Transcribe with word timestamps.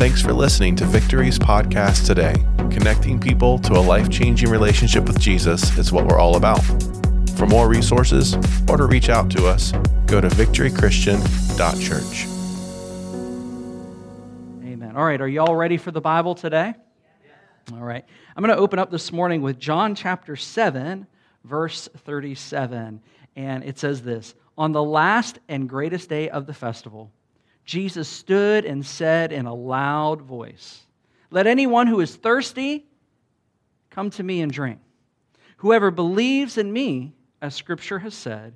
Thanks 0.00 0.22
for 0.22 0.32
listening 0.32 0.76
to 0.76 0.86
Victory's 0.86 1.38
podcast 1.38 2.06
today. 2.06 2.32
Connecting 2.70 3.20
people 3.20 3.58
to 3.58 3.74
a 3.74 3.82
life 3.84 4.08
changing 4.08 4.48
relationship 4.48 5.04
with 5.04 5.20
Jesus 5.20 5.76
is 5.76 5.92
what 5.92 6.06
we're 6.06 6.18
all 6.18 6.36
about. 6.36 6.62
For 7.36 7.46
more 7.46 7.68
resources 7.68 8.34
or 8.66 8.78
to 8.78 8.86
reach 8.86 9.10
out 9.10 9.30
to 9.32 9.46
us, 9.46 9.72
go 10.06 10.18
to 10.18 10.28
victorychristian.church. 10.28 12.24
Amen. 14.72 14.96
All 14.96 15.04
right, 15.04 15.20
are 15.20 15.28
you 15.28 15.42
all 15.42 15.54
ready 15.54 15.76
for 15.76 15.90
the 15.90 16.00
Bible 16.00 16.34
today? 16.34 16.72
All 17.74 17.80
right. 17.80 18.06
I'm 18.34 18.42
going 18.42 18.56
to 18.56 18.62
open 18.62 18.78
up 18.78 18.90
this 18.90 19.12
morning 19.12 19.42
with 19.42 19.58
John 19.58 19.94
chapter 19.94 20.34
7, 20.34 21.06
verse 21.44 21.90
37. 21.94 23.02
And 23.36 23.64
it 23.64 23.78
says 23.78 24.00
this 24.00 24.34
On 24.56 24.72
the 24.72 24.82
last 24.82 25.40
and 25.46 25.68
greatest 25.68 26.08
day 26.08 26.30
of 26.30 26.46
the 26.46 26.54
festival, 26.54 27.12
Jesus 27.64 28.08
stood 28.08 28.64
and 28.64 28.84
said 28.84 29.32
in 29.32 29.46
a 29.46 29.54
loud 29.54 30.22
voice, 30.22 30.82
Let 31.30 31.46
anyone 31.46 31.86
who 31.86 32.00
is 32.00 32.16
thirsty 32.16 32.86
come 33.90 34.10
to 34.10 34.22
me 34.22 34.40
and 34.40 34.50
drink. 34.50 34.80
Whoever 35.58 35.90
believes 35.90 36.56
in 36.56 36.72
me, 36.72 37.12
as 37.42 37.54
scripture 37.54 37.98
has 37.98 38.14
said, 38.14 38.54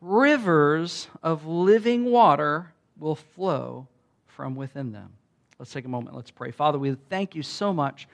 rivers 0.00 1.08
of 1.22 1.46
living 1.46 2.06
water 2.06 2.72
will 2.98 3.16
flow 3.16 3.86
from 4.26 4.54
within 4.54 4.92
them. 4.92 5.12
Let's 5.58 5.72
take 5.72 5.84
a 5.84 5.88
moment. 5.88 6.16
Let's 6.16 6.30
pray. 6.30 6.50
Father, 6.50 6.78
we 6.78 6.94
thank 7.10 7.34
you 7.34 7.42
so 7.42 7.72
much 7.72 8.08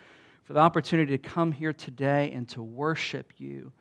for 0.45 0.53
the 0.53 0.61
opportunity 0.61 1.17
to 1.17 1.19
come 1.19 1.53
here 1.53 1.73
today 1.73 2.33
and 2.33 2.49
to 2.51 2.63
worship 2.63 3.33
you. 3.39 3.73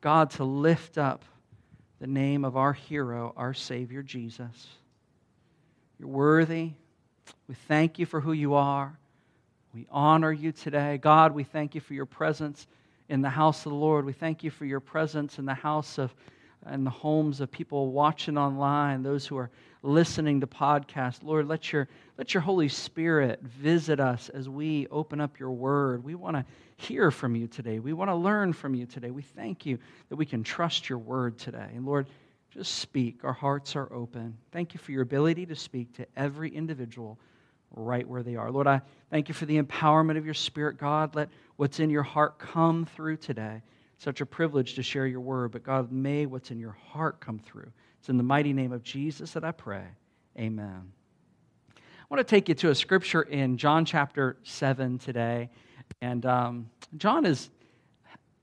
God, 0.00 0.30
to 0.32 0.44
lift 0.44 0.98
up 0.98 1.24
the 1.98 2.06
name 2.06 2.44
of 2.44 2.56
our 2.56 2.74
hero, 2.74 3.32
our 3.36 3.54
Savior, 3.54 4.02
Jesus. 4.02 4.68
You're 5.98 6.08
worthy. 6.08 6.72
We 7.48 7.54
thank 7.68 7.98
you 7.98 8.06
for 8.06 8.20
who 8.20 8.32
you 8.32 8.54
are. 8.54 8.98
We 9.74 9.86
honor 9.90 10.32
you 10.32 10.52
today. 10.52 10.98
God, 10.98 11.34
we 11.34 11.44
thank 11.44 11.74
you 11.74 11.80
for 11.80 11.94
your 11.94 12.06
presence 12.06 12.66
in 13.08 13.22
the 13.22 13.30
house 13.30 13.66
of 13.66 13.72
the 13.72 13.78
Lord. 13.78 14.04
We 14.04 14.12
thank 14.12 14.42
you 14.42 14.50
for 14.50 14.64
your 14.64 14.80
presence 14.80 15.38
in 15.38 15.44
the 15.44 15.54
house 15.54 15.98
of 15.98 16.14
and 16.64 16.84
the 16.84 16.90
homes 16.90 17.40
of 17.40 17.50
people 17.50 17.92
watching 17.92 18.36
online, 18.36 19.02
those 19.02 19.26
who 19.26 19.36
are 19.36 19.50
listening 19.82 20.40
to 20.40 20.46
podcasts. 20.46 21.22
Lord, 21.22 21.46
let 21.46 21.72
your, 21.72 21.88
let 22.18 22.34
your 22.34 22.40
Holy 22.40 22.68
Spirit 22.68 23.40
visit 23.42 24.00
us 24.00 24.28
as 24.30 24.48
we 24.48 24.88
open 24.88 25.20
up 25.20 25.38
your 25.38 25.52
word. 25.52 26.02
We 26.02 26.14
want 26.16 26.36
to 26.36 26.44
hear 26.76 27.10
from 27.10 27.36
you 27.36 27.46
today. 27.46 27.78
We 27.78 27.92
want 27.92 28.10
to 28.10 28.16
learn 28.16 28.52
from 28.52 28.74
you 28.74 28.84
today. 28.84 29.10
We 29.10 29.22
thank 29.22 29.64
you 29.64 29.78
that 30.08 30.16
we 30.16 30.26
can 30.26 30.42
trust 30.42 30.88
your 30.88 30.98
word 30.98 31.38
today. 31.38 31.68
And 31.74 31.86
Lord, 31.86 32.06
just 32.56 32.76
speak. 32.76 33.24
Our 33.24 33.32
hearts 33.32 33.76
are 33.76 33.92
open. 33.92 34.36
Thank 34.50 34.74
you 34.74 34.80
for 34.80 34.92
your 34.92 35.02
ability 35.02 35.46
to 35.46 35.56
speak 35.56 35.94
to 35.96 36.06
every 36.16 36.50
individual 36.54 37.18
right 37.70 38.08
where 38.08 38.22
they 38.22 38.36
are. 38.36 38.50
Lord, 38.50 38.66
I 38.66 38.80
thank 39.10 39.28
you 39.28 39.34
for 39.34 39.44
the 39.44 39.60
empowerment 39.60 40.16
of 40.16 40.24
your 40.24 40.34
spirit, 40.34 40.78
God. 40.78 41.14
Let 41.14 41.28
what's 41.56 41.80
in 41.80 41.90
your 41.90 42.02
heart 42.02 42.38
come 42.38 42.86
through 42.86 43.18
today. 43.18 43.62
Such 43.98 44.20
a 44.20 44.26
privilege 44.26 44.74
to 44.74 44.82
share 44.82 45.06
your 45.06 45.20
word, 45.20 45.52
but 45.52 45.62
God, 45.62 45.92
may 45.92 46.26
what's 46.26 46.50
in 46.50 46.58
your 46.58 46.76
heart 46.92 47.20
come 47.20 47.38
through. 47.38 47.70
It's 47.98 48.08
in 48.08 48.16
the 48.16 48.22
mighty 48.22 48.52
name 48.52 48.72
of 48.72 48.82
Jesus 48.82 49.32
that 49.32 49.44
I 49.44 49.52
pray. 49.52 49.84
Amen. 50.38 50.92
I 51.76 51.80
want 52.08 52.26
to 52.26 52.30
take 52.30 52.48
you 52.48 52.54
to 52.54 52.70
a 52.70 52.74
scripture 52.74 53.22
in 53.22 53.58
John 53.58 53.84
chapter 53.84 54.36
7 54.44 54.98
today. 54.98 55.50
And 56.00 56.24
um, 56.24 56.70
John 56.96 57.26
is 57.26 57.50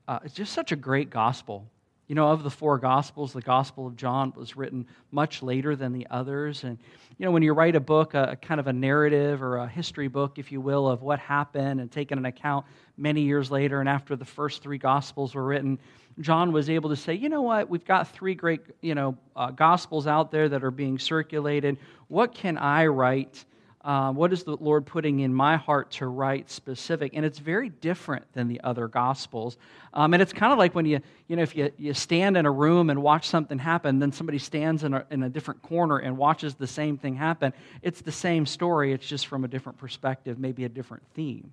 uh, 0.06 0.18
it's 0.22 0.34
just 0.34 0.52
such 0.52 0.70
a 0.70 0.76
great 0.76 1.08
gospel. 1.08 1.66
You 2.06 2.14
know, 2.14 2.28
of 2.28 2.42
the 2.42 2.50
four 2.50 2.78
Gospels, 2.78 3.32
the 3.32 3.40
Gospel 3.40 3.86
of 3.86 3.96
John 3.96 4.32
was 4.36 4.56
written 4.56 4.86
much 5.10 5.42
later 5.42 5.74
than 5.74 5.92
the 5.92 6.06
others. 6.10 6.62
And, 6.64 6.78
you 7.16 7.24
know, 7.24 7.32
when 7.32 7.42
you 7.42 7.54
write 7.54 7.76
a 7.76 7.80
book, 7.80 8.12
a, 8.12 8.30
a, 8.32 8.36
kind 8.36 8.60
of 8.60 8.66
a 8.66 8.72
narrative 8.74 9.42
or 9.42 9.56
a 9.56 9.66
history 9.66 10.08
book, 10.08 10.38
if 10.38 10.52
you 10.52 10.60
will, 10.60 10.86
of 10.86 11.00
what 11.00 11.18
happened 11.18 11.80
and 11.80 11.90
taken 11.90 12.18
an 12.18 12.26
account 12.26 12.66
many 12.98 13.22
years 13.22 13.50
later 13.50 13.80
and 13.80 13.88
after 13.88 14.16
the 14.16 14.24
first 14.24 14.62
three 14.62 14.76
Gospels 14.76 15.34
were 15.34 15.44
written, 15.44 15.78
John 16.20 16.52
was 16.52 16.68
able 16.68 16.90
to 16.90 16.96
say, 16.96 17.14
you 17.14 17.28
know 17.28 17.42
what, 17.42 17.68
we've 17.70 17.84
got 17.84 18.08
three 18.08 18.34
great, 18.34 18.60
you 18.82 18.94
know, 18.94 19.16
uh, 19.34 19.50
Gospels 19.50 20.06
out 20.06 20.30
there 20.30 20.48
that 20.48 20.62
are 20.62 20.70
being 20.70 20.98
circulated. 20.98 21.78
What 22.08 22.34
can 22.34 22.58
I 22.58 22.86
write? 22.86 23.44
Uh, 23.84 24.10
what 24.10 24.32
is 24.32 24.44
the 24.44 24.56
Lord 24.56 24.86
putting 24.86 25.20
in 25.20 25.34
my 25.34 25.58
heart 25.58 25.90
to 25.92 26.06
write 26.06 26.50
specific? 26.50 27.12
And 27.14 27.24
it's 27.24 27.38
very 27.38 27.68
different 27.68 28.24
than 28.32 28.48
the 28.48 28.62
other 28.62 28.88
gospels. 28.88 29.58
Um, 29.92 30.14
and 30.14 30.22
it's 30.22 30.32
kind 30.32 30.54
of 30.54 30.58
like 30.58 30.74
when 30.74 30.86
you, 30.86 31.00
you 31.28 31.36
know, 31.36 31.42
if 31.42 31.54
you, 31.54 31.70
you 31.76 31.92
stand 31.92 32.38
in 32.38 32.46
a 32.46 32.50
room 32.50 32.88
and 32.88 33.02
watch 33.02 33.28
something 33.28 33.58
happen, 33.58 33.98
then 33.98 34.10
somebody 34.10 34.38
stands 34.38 34.84
in 34.84 34.94
a, 34.94 35.04
in 35.10 35.22
a 35.22 35.28
different 35.28 35.60
corner 35.60 35.98
and 35.98 36.16
watches 36.16 36.54
the 36.54 36.66
same 36.66 36.96
thing 36.96 37.14
happen. 37.14 37.52
It's 37.82 38.00
the 38.00 38.10
same 38.10 38.46
story, 38.46 38.92
it's 38.94 39.06
just 39.06 39.26
from 39.26 39.44
a 39.44 39.48
different 39.48 39.76
perspective, 39.76 40.38
maybe 40.38 40.64
a 40.64 40.70
different 40.70 41.02
theme. 41.14 41.52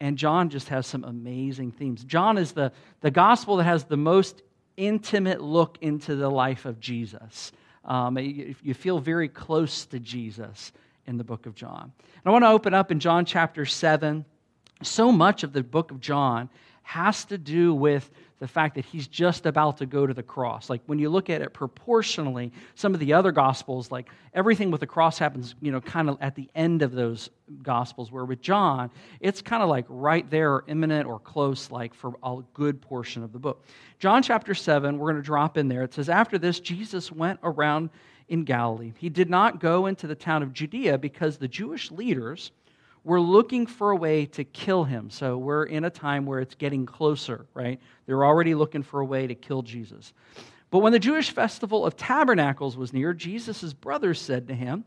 And 0.00 0.16
John 0.16 0.48
just 0.48 0.70
has 0.70 0.86
some 0.86 1.04
amazing 1.04 1.72
themes. 1.72 2.02
John 2.02 2.38
is 2.38 2.52
the, 2.52 2.72
the 3.02 3.10
gospel 3.10 3.58
that 3.58 3.64
has 3.64 3.84
the 3.84 3.96
most 3.98 4.40
intimate 4.78 5.42
look 5.42 5.76
into 5.82 6.16
the 6.16 6.30
life 6.30 6.64
of 6.64 6.80
Jesus. 6.80 7.52
Um, 7.84 8.16
you, 8.16 8.54
you 8.62 8.72
feel 8.72 9.00
very 9.00 9.28
close 9.28 9.84
to 9.86 9.98
Jesus 9.98 10.72
in 11.08 11.16
the 11.16 11.24
book 11.24 11.46
of 11.46 11.54
John. 11.54 11.92
And 12.00 12.22
I 12.26 12.30
want 12.30 12.44
to 12.44 12.50
open 12.50 12.74
up 12.74 12.92
in 12.92 13.00
John 13.00 13.24
chapter 13.24 13.64
7. 13.64 14.24
So 14.82 15.10
much 15.10 15.42
of 15.42 15.52
the 15.52 15.62
book 15.62 15.90
of 15.90 16.00
John 16.00 16.48
has 16.82 17.24
to 17.26 17.38
do 17.38 17.74
with 17.74 18.10
the 18.38 18.46
fact 18.46 18.76
that 18.76 18.84
he's 18.84 19.08
just 19.08 19.46
about 19.46 19.78
to 19.78 19.86
go 19.86 20.06
to 20.06 20.14
the 20.14 20.22
cross. 20.22 20.70
Like 20.70 20.80
when 20.86 20.98
you 20.98 21.10
look 21.10 21.28
at 21.28 21.42
it 21.42 21.52
proportionally, 21.52 22.52
some 22.76 22.94
of 22.94 23.00
the 23.00 23.12
other 23.12 23.32
gospels, 23.32 23.90
like 23.90 24.08
everything 24.32 24.70
with 24.70 24.80
the 24.80 24.86
cross 24.86 25.18
happens, 25.18 25.56
you 25.60 25.72
know, 25.72 25.80
kind 25.80 26.08
of 26.08 26.18
at 26.20 26.36
the 26.36 26.48
end 26.54 26.82
of 26.82 26.92
those 26.92 27.30
gospels, 27.62 28.12
where 28.12 28.24
with 28.24 28.40
John, 28.40 28.90
it's 29.20 29.42
kind 29.42 29.62
of 29.62 29.68
like 29.68 29.86
right 29.88 30.28
there 30.30 30.52
or 30.52 30.64
imminent 30.68 31.08
or 31.08 31.18
close, 31.18 31.70
like 31.70 31.94
for 31.94 32.14
a 32.22 32.38
good 32.54 32.80
portion 32.80 33.24
of 33.24 33.32
the 33.32 33.38
book. 33.38 33.64
John 33.98 34.22
chapter 34.22 34.54
7, 34.54 34.98
we're 34.98 35.10
going 35.10 35.20
to 35.20 35.26
drop 35.26 35.56
in 35.56 35.68
there. 35.68 35.82
It 35.82 35.94
says, 35.94 36.08
After 36.08 36.38
this, 36.38 36.60
Jesus 36.60 37.10
went 37.10 37.40
around 37.42 37.90
in 38.28 38.44
Galilee. 38.44 38.92
He 38.98 39.08
did 39.08 39.30
not 39.30 39.60
go 39.60 39.86
into 39.86 40.06
the 40.06 40.14
town 40.14 40.42
of 40.42 40.52
Judea 40.52 40.98
because 40.98 41.38
the 41.38 41.48
Jewish 41.48 41.90
leaders 41.90 42.50
were 43.04 43.20
looking 43.20 43.66
for 43.66 43.90
a 43.90 43.96
way 43.96 44.26
to 44.26 44.44
kill 44.44 44.84
him. 44.84 45.08
So 45.10 45.38
we're 45.38 45.64
in 45.64 45.84
a 45.84 45.90
time 45.90 46.26
where 46.26 46.40
it's 46.40 46.54
getting 46.54 46.84
closer, 46.84 47.46
right? 47.54 47.80
They're 48.06 48.24
already 48.24 48.54
looking 48.54 48.82
for 48.82 49.00
a 49.00 49.04
way 49.04 49.26
to 49.26 49.34
kill 49.34 49.62
Jesus. 49.62 50.12
But 50.70 50.80
when 50.80 50.92
the 50.92 50.98
Jewish 50.98 51.30
festival 51.30 51.86
of 51.86 51.96
tabernacles 51.96 52.76
was 52.76 52.92
near, 52.92 53.14
Jesus' 53.14 53.72
brothers 53.72 54.20
said 54.20 54.48
to 54.48 54.54
him, 54.54 54.84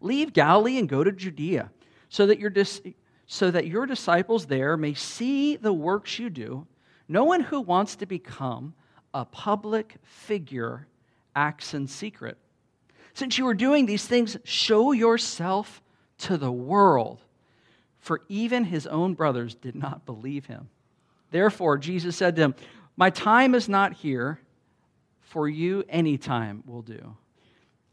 Leave 0.00 0.32
Galilee 0.32 0.78
and 0.78 0.88
go 0.88 1.04
to 1.04 1.12
Judea, 1.12 1.70
so 2.08 2.26
that 2.26 2.38
your, 2.38 2.50
dis- 2.50 2.82
so 3.26 3.50
that 3.50 3.66
your 3.66 3.86
disciples 3.86 4.46
there 4.46 4.76
may 4.76 4.94
see 4.94 5.56
the 5.56 5.72
works 5.72 6.18
you 6.18 6.30
do. 6.30 6.66
No 7.08 7.24
one 7.24 7.40
who 7.40 7.60
wants 7.60 7.96
to 7.96 8.06
become 8.06 8.74
a 9.12 9.24
public 9.24 9.96
figure 10.02 10.86
acts 11.34 11.74
in 11.74 11.86
secret. 11.86 12.38
Since 13.16 13.38
you 13.38 13.48
are 13.48 13.54
doing 13.54 13.86
these 13.86 14.06
things, 14.06 14.36
show 14.44 14.92
yourself 14.92 15.80
to 16.18 16.36
the 16.36 16.52
world. 16.52 17.22
For 17.98 18.20
even 18.28 18.64
his 18.64 18.86
own 18.86 19.14
brothers 19.14 19.54
did 19.54 19.74
not 19.74 20.04
believe 20.04 20.44
him. 20.44 20.68
Therefore, 21.30 21.78
Jesus 21.78 22.14
said 22.14 22.36
to 22.36 22.42
him, 22.42 22.54
My 22.94 23.08
time 23.08 23.54
is 23.54 23.70
not 23.70 23.94
here. 23.94 24.38
For 25.22 25.48
you, 25.48 25.82
any 25.88 26.18
time 26.18 26.62
will 26.66 26.82
do. 26.82 27.16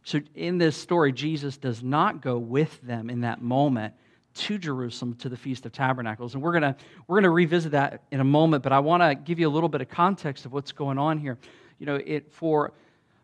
So, 0.04 0.20
in 0.36 0.58
this 0.58 0.76
story, 0.76 1.14
Jesus 1.14 1.56
does 1.56 1.82
not 1.82 2.22
go 2.22 2.38
with 2.38 2.82
them 2.82 3.10
in 3.10 3.22
that 3.22 3.42
moment 3.42 3.94
to 4.34 4.58
Jerusalem 4.58 5.16
to 5.20 5.30
the 5.30 5.38
Feast 5.38 5.66
of 5.66 5.72
Tabernacles. 5.72 6.34
And 6.34 6.44
we're 6.44 6.60
going 6.60 6.74
to 6.74 6.76
we're 7.08 7.22
to 7.22 7.30
revisit 7.30 7.72
that 7.72 8.04
in 8.12 8.20
a 8.20 8.26
moment, 8.26 8.62
but 8.62 8.74
I 8.74 8.80
want 8.80 9.02
to 9.02 9.16
give 9.16 9.40
you 9.40 9.48
a 9.48 9.54
little 9.54 9.70
bit 9.70 9.80
of 9.80 9.88
context 9.88 10.46
of 10.46 10.52
what's 10.52 10.74
going 10.74 10.98
on 10.98 11.18
here. 11.18 11.38
You 11.80 11.86
know, 11.86 11.96
it 11.96 12.34
for 12.34 12.74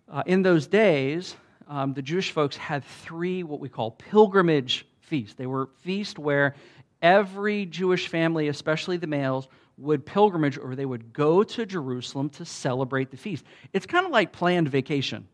uh, 0.08 0.24
in 0.26 0.44
those 0.44 0.66
days, 0.66 1.36
um, 1.70 1.94
the 1.94 2.02
Jewish 2.02 2.32
folks 2.32 2.58
had 2.58 2.84
three 2.84 3.44
what 3.44 3.60
we 3.60 3.70
call 3.70 3.92
pilgrimage 3.92 4.86
feasts. 5.02 5.36
They 5.36 5.46
were 5.46 5.70
feasts 5.82 6.18
where 6.18 6.56
every 7.02 7.66
Jewish 7.66 8.08
family, 8.08 8.48
especially 8.48 8.98
the 8.98 9.08
males, 9.08 9.48
would 9.78 10.06
pilgrimage 10.06 10.58
or 10.58 10.76
they 10.76 10.86
would 10.86 11.14
go 11.14 11.44
to 11.44 11.66
Jerusalem 11.66 12.30
to 12.32 12.46
celebrate 12.46 13.12
the 13.12 13.18
feast. 13.18 13.46
It's 13.72 13.86
kind 13.86 14.06
of 14.06 14.12
like 14.12 14.34
planned 14.34 14.68
vacation, 14.68 15.28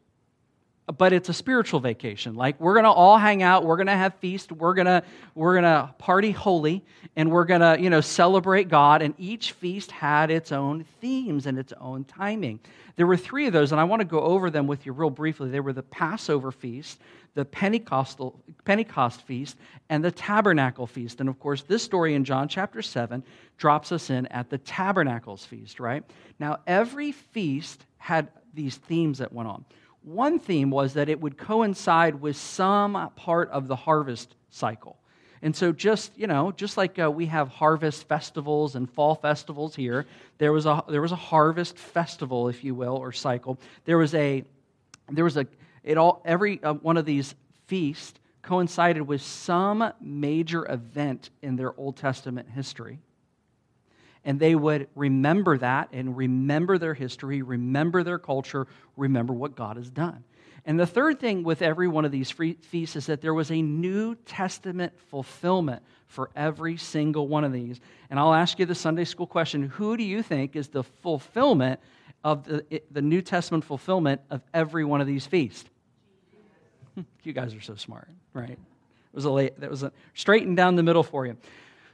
but 0.98 1.14
it's 1.14 1.30
a 1.30 1.34
spiritual 1.34 1.80
vacation. 1.80 2.36
Like 2.36 2.60
we're 2.60 2.74
going 2.74 2.86
to 2.86 2.92
all 2.92 3.18
hang 3.18 3.42
out, 3.42 3.66
we're 3.66 3.78
going 3.78 3.88
to 3.88 3.94
have 3.94 4.14
feast, 4.16 4.52
we're 4.52 4.76
going 4.76 4.86
to 4.86 5.04
we're 5.34 5.54
going 5.54 5.64
to 5.64 5.94
party 5.98 6.32
holy 6.32 6.86
and 7.16 7.32
we're 7.32 7.46
going 7.46 7.62
to, 7.62 7.82
you 7.82 7.90
know, 7.90 8.02
celebrate 8.02 8.70
God 8.70 9.02
and 9.02 9.16
each 9.18 9.54
feast 9.54 9.92
had 9.92 10.30
its 10.30 10.52
own 10.52 10.86
themes 11.02 11.48
and 11.48 11.58
its 11.58 11.74
own 11.80 12.04
timing. 12.04 12.60
There 12.98 13.08
were 13.08 13.18
three 13.18 13.48
of 13.48 13.54
those, 13.54 13.72
and 13.72 13.82
I 13.82 13.84
want 13.84 14.02
to 14.02 14.06
go 14.06 14.22
over 14.22 14.50
them 14.50 14.68
with 14.68 14.86
you 14.86 14.94
real 14.94 15.10
briefly. 15.10 15.50
They 15.50 15.60
were 15.60 15.74
the 15.74 15.84
Passover 15.84 16.52
feast, 16.52 17.02
the 17.34 17.44
Pentecostal, 17.44 18.42
Pentecost 18.64 19.22
feast, 19.24 19.58
and 19.90 20.04
the 20.04 20.12
Tabernacle 20.12 20.88
feast. 20.88 21.20
And 21.20 21.28
of 21.28 21.40
course, 21.40 21.64
this 21.64 21.84
story 21.84 22.14
in 22.14 22.24
John 22.24 22.48
chapter 22.48 22.82
7 22.82 23.24
drops 23.58 23.92
us 23.92 24.10
in 24.10 24.28
at 24.28 24.50
the 24.50 24.60
Tabernacles 24.60 25.44
feast, 25.46 25.80
right? 25.80 26.04
Now, 26.40 26.60
every 26.66 27.12
feast 27.12 27.86
had 27.98 28.30
these 28.54 28.78
themes 28.78 29.18
that 29.18 29.34
went 29.34 29.50
on. 29.50 29.66
One 30.06 30.38
theme 30.38 30.70
was 30.70 30.94
that 30.94 31.10
it 31.10 31.20
would 31.20 31.36
coincide 31.36 32.22
with 32.22 32.38
some 32.38 33.10
part 33.16 33.50
of 33.50 33.68
the 33.68 33.76
harvest 33.76 34.36
cycle. 34.52 35.00
And 35.42 35.56
so, 35.56 35.72
just 35.72 36.16
you 36.16 36.28
know, 36.28 36.52
just 36.52 36.78
like 36.78 37.00
uh, 37.00 37.10
we 37.10 37.26
have 37.26 37.50
harvest 37.50 38.08
festivals 38.08 38.76
and 38.76 38.90
fall 38.90 39.16
festivals 39.16 39.76
here, 39.76 40.06
there 40.38 40.52
was 40.54 40.68
a 40.68 40.84
there 40.88 41.02
was 41.02 41.12
a 41.12 41.16
harvest 41.18 41.78
festival, 41.78 42.48
if 42.50 42.64
you 42.64 42.76
will, 42.76 42.96
or 42.96 43.12
cycle. 43.12 43.60
There 43.86 43.98
was 43.98 44.14
a 44.14 44.44
there 45.12 45.24
was 45.24 45.38
a 45.38 45.48
it 45.84 45.98
all 45.98 46.22
every 46.24 46.64
uh, 46.64 46.74
one 46.76 46.98
of 46.98 47.06
these 47.06 47.34
feasts 47.66 48.20
coincided 48.44 49.02
with 49.02 49.24
some 49.24 49.92
major 50.00 50.72
event 50.72 51.32
in 51.42 51.56
their 51.56 51.78
Old 51.80 51.98
Testament 51.98 52.48
history. 52.50 53.00
And 54.26 54.40
they 54.40 54.56
would 54.56 54.88
remember 54.96 55.58
that 55.60 55.90
and 55.94 56.18
remember 56.18 56.80
their 56.80 56.96
history, 56.96 57.44
remember 57.44 58.04
their 58.04 58.18
culture, 58.18 58.68
remember 58.98 59.34
what 59.34 59.56
God 59.56 59.78
has 59.78 59.90
done. 59.90 60.24
And 60.66 60.80
the 60.80 60.88
third 60.88 61.20
thing 61.20 61.44
with 61.44 61.62
every 61.62 61.88
one 61.88 62.06
of 62.06 62.12
these 62.12 62.32
feasts 62.32 62.96
is 62.96 63.06
that 63.06 63.22
there 63.22 63.36
was 63.36 63.52
a 63.52 63.62
New 63.62 64.16
Testament 64.16 65.00
fulfillment 65.10 65.84
for 66.08 66.32
every 66.36 66.76
single 66.78 67.28
one 67.28 67.44
of 67.44 67.54
these. 67.54 67.80
And 68.10 68.20
I'll 68.20 68.34
ask 68.34 68.58
you 68.58 68.66
the 68.66 68.74
Sunday 68.74 69.06
school 69.06 69.28
question 69.28 69.64
Who 69.64 69.96
do 69.96 70.04
you 70.04 70.24
think 70.24 70.56
is 70.56 70.70
the 70.70 70.84
fulfillment 70.84 71.80
of 72.24 72.46
the, 72.46 72.82
the 72.90 73.04
New 73.04 73.22
Testament 73.22 73.64
fulfillment 73.64 74.22
of 74.32 74.42
every 74.56 74.84
one 74.84 75.02
of 75.02 75.08
these 75.08 75.26
feasts? 75.26 75.70
You 77.24 77.34
guys 77.34 77.54
are 77.54 77.62
so 77.62 77.76
smart, 77.76 78.08
right? 78.34 78.52
It 78.52 78.60
was 79.12 79.26
a 79.26 79.30
late, 79.32 79.60
that 79.60 79.70
was 79.70 79.84
a 79.84 79.92
straightened 80.14 80.56
down 80.56 80.76
the 80.76 80.84
middle 80.84 81.04
for 81.04 81.26
you. 81.26 81.36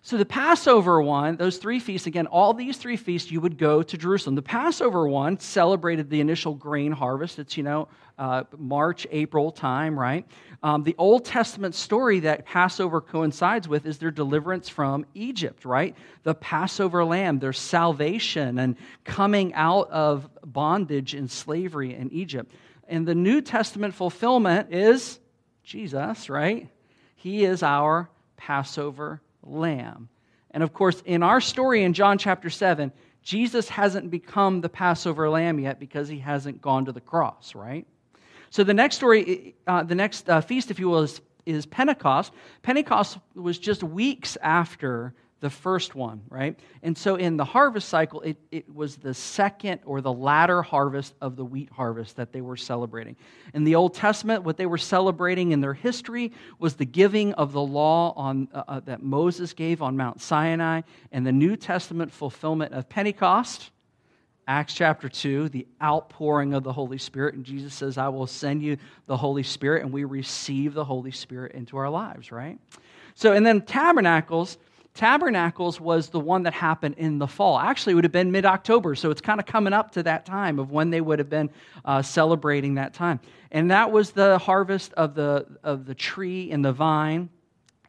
So 0.04 0.18
the 0.18 0.26
Passover 0.26 1.00
one, 1.00 1.36
those 1.36 1.58
three 1.58 1.80
feasts, 1.80 2.08
again, 2.08 2.26
all 2.26 2.54
these 2.54 2.78
three 2.78 2.98
feasts, 2.98 3.30
you 3.30 3.40
would 3.40 3.60
go 3.60 3.84
to 3.84 3.98
Jerusalem. 3.98 4.34
The 4.34 4.42
Passover 4.42 5.08
one 5.08 5.40
celebrated 5.40 6.10
the 6.10 6.22
initial 6.22 6.56
grain 6.56 6.92
harvest. 6.92 7.38
It's, 7.38 7.56
you 7.56 7.62
know, 7.62 7.88
uh, 8.18 8.44
March, 8.58 9.06
April 9.12 9.52
time, 9.52 9.98
right? 10.00 10.26
Um, 10.64 10.84
the 10.84 10.96
Old 10.98 11.26
Testament 11.26 11.76
story 11.76 12.22
that 12.22 12.46
Passover 12.46 13.00
coincides 13.00 13.68
with 13.68 13.86
is 13.86 14.00
their 14.00 14.10
deliverance 14.10 14.70
from 14.70 15.06
Egypt, 15.14 15.66
right? 15.66 15.96
The 16.24 16.34
Passover 16.34 17.06
lamb, 17.06 17.38
their 17.38 17.54
salvation 17.54 18.58
and 18.58 18.78
coming 19.04 19.54
out 19.54 19.92
of 19.92 20.28
bondage 20.44 21.14
and 21.14 21.30
slavery 21.30 21.94
in 21.94 22.12
Egypt. 22.12 22.52
And 22.88 23.08
the 23.08 23.16
New 23.16 23.40
Testament 23.40 23.94
fulfillment 23.94 24.74
is 24.74 25.20
Jesus, 25.64 26.28
right? 26.28 26.70
He 27.16 27.46
is 27.46 27.62
our 27.62 28.10
Passover 28.36 29.22
lamb. 29.44 30.10
And 30.52 30.64
of 30.64 30.74
course, 30.74 31.02
in 31.06 31.24
our 31.24 31.42
story 31.42 31.84
in 31.84 31.94
John 31.94 32.18
chapter 32.18 32.50
7, 32.50 32.92
Jesus 33.24 33.70
hasn't 33.70 34.10
become 34.10 34.62
the 34.62 34.70
Passover 34.70 35.30
lamb 35.30 35.60
yet 35.60 35.80
because 35.80 36.08
he 36.08 36.20
hasn't 36.20 36.62
gone 36.62 36.86
to 36.86 36.92
the 36.92 37.02
cross, 37.02 37.54
right? 37.56 37.86
So 38.50 38.64
the 38.64 38.74
next 38.74 38.98
story, 38.98 39.56
uh, 39.68 39.84
the 39.84 39.96
next 39.96 40.30
uh, 40.30 40.42
feast, 40.42 40.72
if 40.72 40.80
you 40.80 40.90
will, 40.90 41.04
is, 41.04 41.22
is 41.46 41.66
Pentecost. 41.66 42.34
Pentecost 42.64 43.18
was 43.36 43.58
just 43.58 43.84
weeks 43.84 44.38
after 44.42 45.14
the 45.42 45.50
first 45.50 45.96
one, 45.96 46.22
right? 46.30 46.58
And 46.84 46.96
so 46.96 47.16
in 47.16 47.36
the 47.36 47.44
harvest 47.44 47.90
cycle, 47.90 48.22
it, 48.22 48.38
it 48.52 48.74
was 48.74 48.96
the 48.96 49.14
second 49.14 49.82
or 49.86 50.00
the 50.00 50.14
latter 50.14 50.62
harvest 50.62 51.16
of 51.20 51.36
the 51.36 51.44
wheat 51.44 51.70
harvest 51.72 52.16
that 52.18 52.32
they 52.32 52.42
were 52.42 52.56
celebrating. 52.56 53.16
In 53.56 53.64
the 53.64 53.76
Old 53.76 53.96
Testament, 53.96 54.44
what 54.44 54.58
they 54.58 54.68
were 54.68 54.78
celebrating 54.78 55.52
in 55.52 55.60
their 55.60 55.74
history 55.74 56.32
was 56.60 56.76
the 56.76 56.86
giving 56.86 57.34
of 57.34 57.54
the 57.54 57.62
law 57.62 58.14
on, 58.16 58.48
uh, 58.54 58.64
uh 58.68 58.80
that 58.82 59.02
Moses 59.02 59.54
gave 59.54 59.82
on 59.82 59.98
Mount 59.98 60.22
Sinai, 60.22 60.82
and 61.12 61.26
the 61.26 61.32
New 61.32 61.58
Testament 61.58 62.12
fulfillment 62.12 62.74
of 62.74 62.88
Pentecost. 62.88 63.72
Acts 64.48 64.74
chapter 64.74 65.08
2, 65.08 65.50
the 65.50 65.68
outpouring 65.82 66.54
of 66.54 66.64
the 66.64 66.74
Holy 66.74 66.98
Spirit. 66.98 67.36
And 67.36 67.46
Jesus 67.46 67.74
says, 67.74 67.98
I 67.98 68.10
will 68.10 68.28
send 68.28 68.62
you 68.62 68.78
the 69.06 69.16
Holy 69.16 69.44
Spirit, 69.44 69.84
and 69.84 69.94
we 69.94 70.04
receive 70.04 70.74
the 70.74 70.84
Holy 70.84 71.12
Spirit 71.12 71.54
into 71.54 71.78
our 71.78 71.90
lives, 71.90 72.32
right? 72.32 72.60
So, 73.14 73.34
and 73.34 73.46
then 73.46 73.62
tabernacles 73.62 74.58
Tabernacles 74.94 75.80
was 75.80 76.10
the 76.10 76.20
one 76.20 76.44
that 76.44 76.54
happened 76.54 76.96
in 76.98 77.18
the 77.18 77.28
fall. 77.28 77.58
Actually, 77.58 77.94
it 77.94 77.96
would 77.96 78.04
have 78.04 78.12
been 78.12 78.32
mid 78.32 78.46
October, 78.46 78.94
so 78.94 79.10
it's 79.10 79.22
kind 79.22 79.40
of 79.40 79.46
coming 79.46 79.72
up 79.72 79.92
to 79.92 80.04
that 80.04 80.26
time 80.26 80.60
of 80.60 80.72
when 80.72 80.90
they 80.90 81.00
would 81.00 81.20
have 81.20 81.30
been 81.30 81.50
uh, 81.86 82.02
celebrating 82.02 82.76
that 82.76 82.94
time. 82.94 83.20
And 83.52 83.72
that 83.72 83.92
was 83.92 84.12
the 84.12 84.38
harvest 84.38 84.94
of 84.94 85.16
the, 85.16 85.46
of 85.64 85.86
the 85.86 85.96
tree 85.96 86.52
and 86.52 86.64
the 86.64 86.74
vine. 86.74 87.30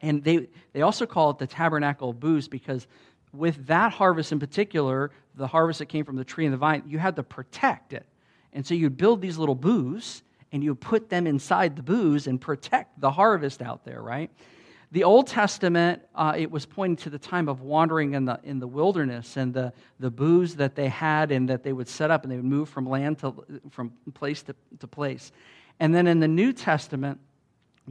And 0.01 0.23
they, 0.23 0.47
they 0.71 0.81
also 0.81 1.05
call 1.05 1.31
it 1.31 1.39
the 1.39 1.47
tabernacle 1.47 2.13
booths 2.13 2.47
because 2.47 2.87
with 3.33 3.67
that 3.67 3.91
harvest 3.91 4.31
in 4.31 4.39
particular, 4.39 5.11
the 5.35 5.47
harvest 5.47 5.79
that 5.79 5.87
came 5.87 6.05
from 6.05 6.15
the 6.15 6.23
tree 6.23 6.45
and 6.45 6.53
the 6.53 6.57
vine, 6.57 6.83
you 6.87 6.99
had 6.99 7.15
to 7.17 7.23
protect 7.23 7.91
it. 7.91 8.05
And 8.53 8.65
so 8.65 8.75
you'd 8.75 8.97
build 8.97 9.21
these 9.21 9.37
little 9.37 9.55
booths 9.55 10.23
and 10.51 10.63
you 10.63 10.75
put 10.75 11.09
them 11.09 11.27
inside 11.27 11.75
the 11.75 11.83
booths 11.83 12.27
and 12.27 12.39
protect 12.39 13.01
the 13.01 13.11
harvest 13.11 13.61
out 13.61 13.83
there, 13.83 14.01
right? 14.01 14.29
The 14.93 15.05
Old 15.05 15.25
Testament, 15.25 16.03
uh, 16.13 16.35
it 16.37 16.51
was 16.51 16.67
pointing 16.67 16.97
to 16.97 17.09
the 17.09 17.17
time 17.17 17.49
of 17.49 17.61
wandering 17.61 18.13
in 18.13 18.25
the, 18.25 18.39
in 18.43 18.59
the 18.59 18.67
wilderness 18.67 19.37
and 19.37 19.51
the, 19.51 19.73
the 19.99 20.11
booths 20.11 20.53
that 20.57 20.75
they 20.75 20.87
had 20.87 21.31
and 21.31 21.49
that 21.49 21.63
they 21.63 21.73
would 21.73 21.87
set 21.87 22.11
up 22.11 22.21
and 22.21 22.31
they 22.31 22.35
would 22.35 22.45
move 22.45 22.69
from 22.69 22.87
land 22.87 23.17
to 23.17 23.33
from 23.71 23.91
place 24.13 24.43
to, 24.43 24.55
to 24.77 24.85
place. 24.85 25.31
And 25.79 25.95
then 25.95 26.05
in 26.05 26.19
the 26.19 26.27
New 26.27 26.53
Testament, 26.53 27.19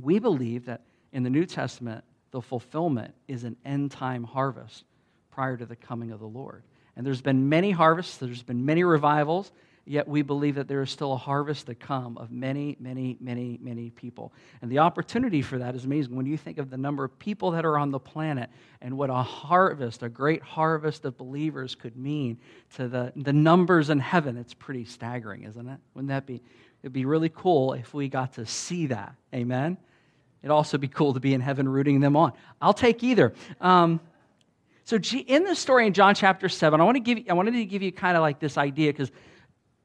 we 0.01 0.21
believe 0.21 0.67
that 0.67 0.83
in 1.13 1.25
the 1.25 1.31
New 1.31 1.45
Testament, 1.45 2.05
the 2.31 2.41
fulfillment 2.41 3.13
is 3.27 3.43
an 3.43 3.57
end 3.65 3.91
time 3.91 4.23
harvest 4.23 4.85
prior 5.33 5.57
to 5.57 5.67
the 5.67 5.75
coming 5.75 6.13
of 6.13 6.21
the 6.21 6.27
Lord. 6.27 6.63
And 6.95 7.05
there's 7.05 7.21
been 7.21 7.49
many 7.49 7.73
harvests, 7.73 8.19
there's 8.19 8.45
been 8.45 8.65
many 8.65 8.85
revivals, 8.85 9.51
yet 9.85 10.07
we 10.07 10.23
believe 10.23 10.55
that 10.55 10.69
there 10.69 10.83
is 10.83 10.91
still 10.91 11.13
a 11.13 11.17
harvest 11.17 11.67
to 11.67 11.75
come 11.75 12.17
of 12.19 12.31
many, 12.31 12.77
many, 12.79 13.17
many, 13.21 13.59
many 13.61 13.91
people. 13.91 14.33
And 14.61 14.71
the 14.71 14.79
opportunity 14.79 15.43
for 15.43 15.59
that 15.59 15.75
is 15.75 15.85
amazing. 15.85 16.15
When 16.15 16.27
you 16.27 16.37
think 16.37 16.59
of 16.59 16.71
the 16.71 16.77
number 16.77 17.05
of 17.05 17.19
people 17.19 17.51
that 17.53 17.65
are 17.65 17.77
on 17.77 17.91
the 17.91 17.99
planet 17.99 18.51
and 18.81 18.97
what 18.97 19.11
a 19.11 19.15
harvest, 19.15 20.03
a 20.03 20.09
great 20.09 20.43
harvest 20.43 21.05
of 21.05 21.17
believers 21.17 21.75
could 21.75 21.97
mean 21.97 22.39
to 22.77 22.89
the, 22.89 23.13
the 23.17 23.33
numbers 23.33 23.91
in 23.91 23.99
heaven, 23.99 24.37
it's 24.37 24.55
pretty 24.55 24.85
staggering, 24.85 25.45
isn't 25.45 25.69
it? 25.69 25.79
Wouldn't 25.95 26.11
that 26.11 26.27
be? 26.27 26.43
It'd 26.83 26.93
be 26.93 27.05
really 27.05 27.29
cool 27.29 27.73
if 27.75 27.95
we 27.95 28.09
got 28.09 28.35
to 28.35 28.47
see 28.47 28.87
that. 28.87 29.15
Amen? 29.35 29.77
It'd 30.43 30.51
also 30.51 30.79
be 30.79 30.89
cool 30.89 31.15
to 31.15 31.21
be 31.21 31.35
in 31.35 31.41
heaven 31.41 31.69
rooting 31.69 32.01
them 32.01 32.17
on. 32.17 32.33
I'll 32.61 32.75
take 32.75 33.03
either. 33.05 33.33
Um, 33.61 34.01
so, 34.85 34.97
in 34.97 35.45
this 35.45 35.61
story 35.61 35.87
in 35.87 35.93
John 35.93 36.17
chapter 36.17 36.49
7, 36.49 36.81
I, 36.81 36.85
want 36.85 36.97
to 36.97 37.01
give, 37.01 37.25
I 37.31 37.35
wanted 37.35 37.53
to 37.53 37.65
give 37.65 37.83
you 37.83 37.93
kind 37.93 38.17
of 38.17 38.21
like 38.21 38.41
this 38.41 38.59
idea 38.59 38.93
because 38.93 39.13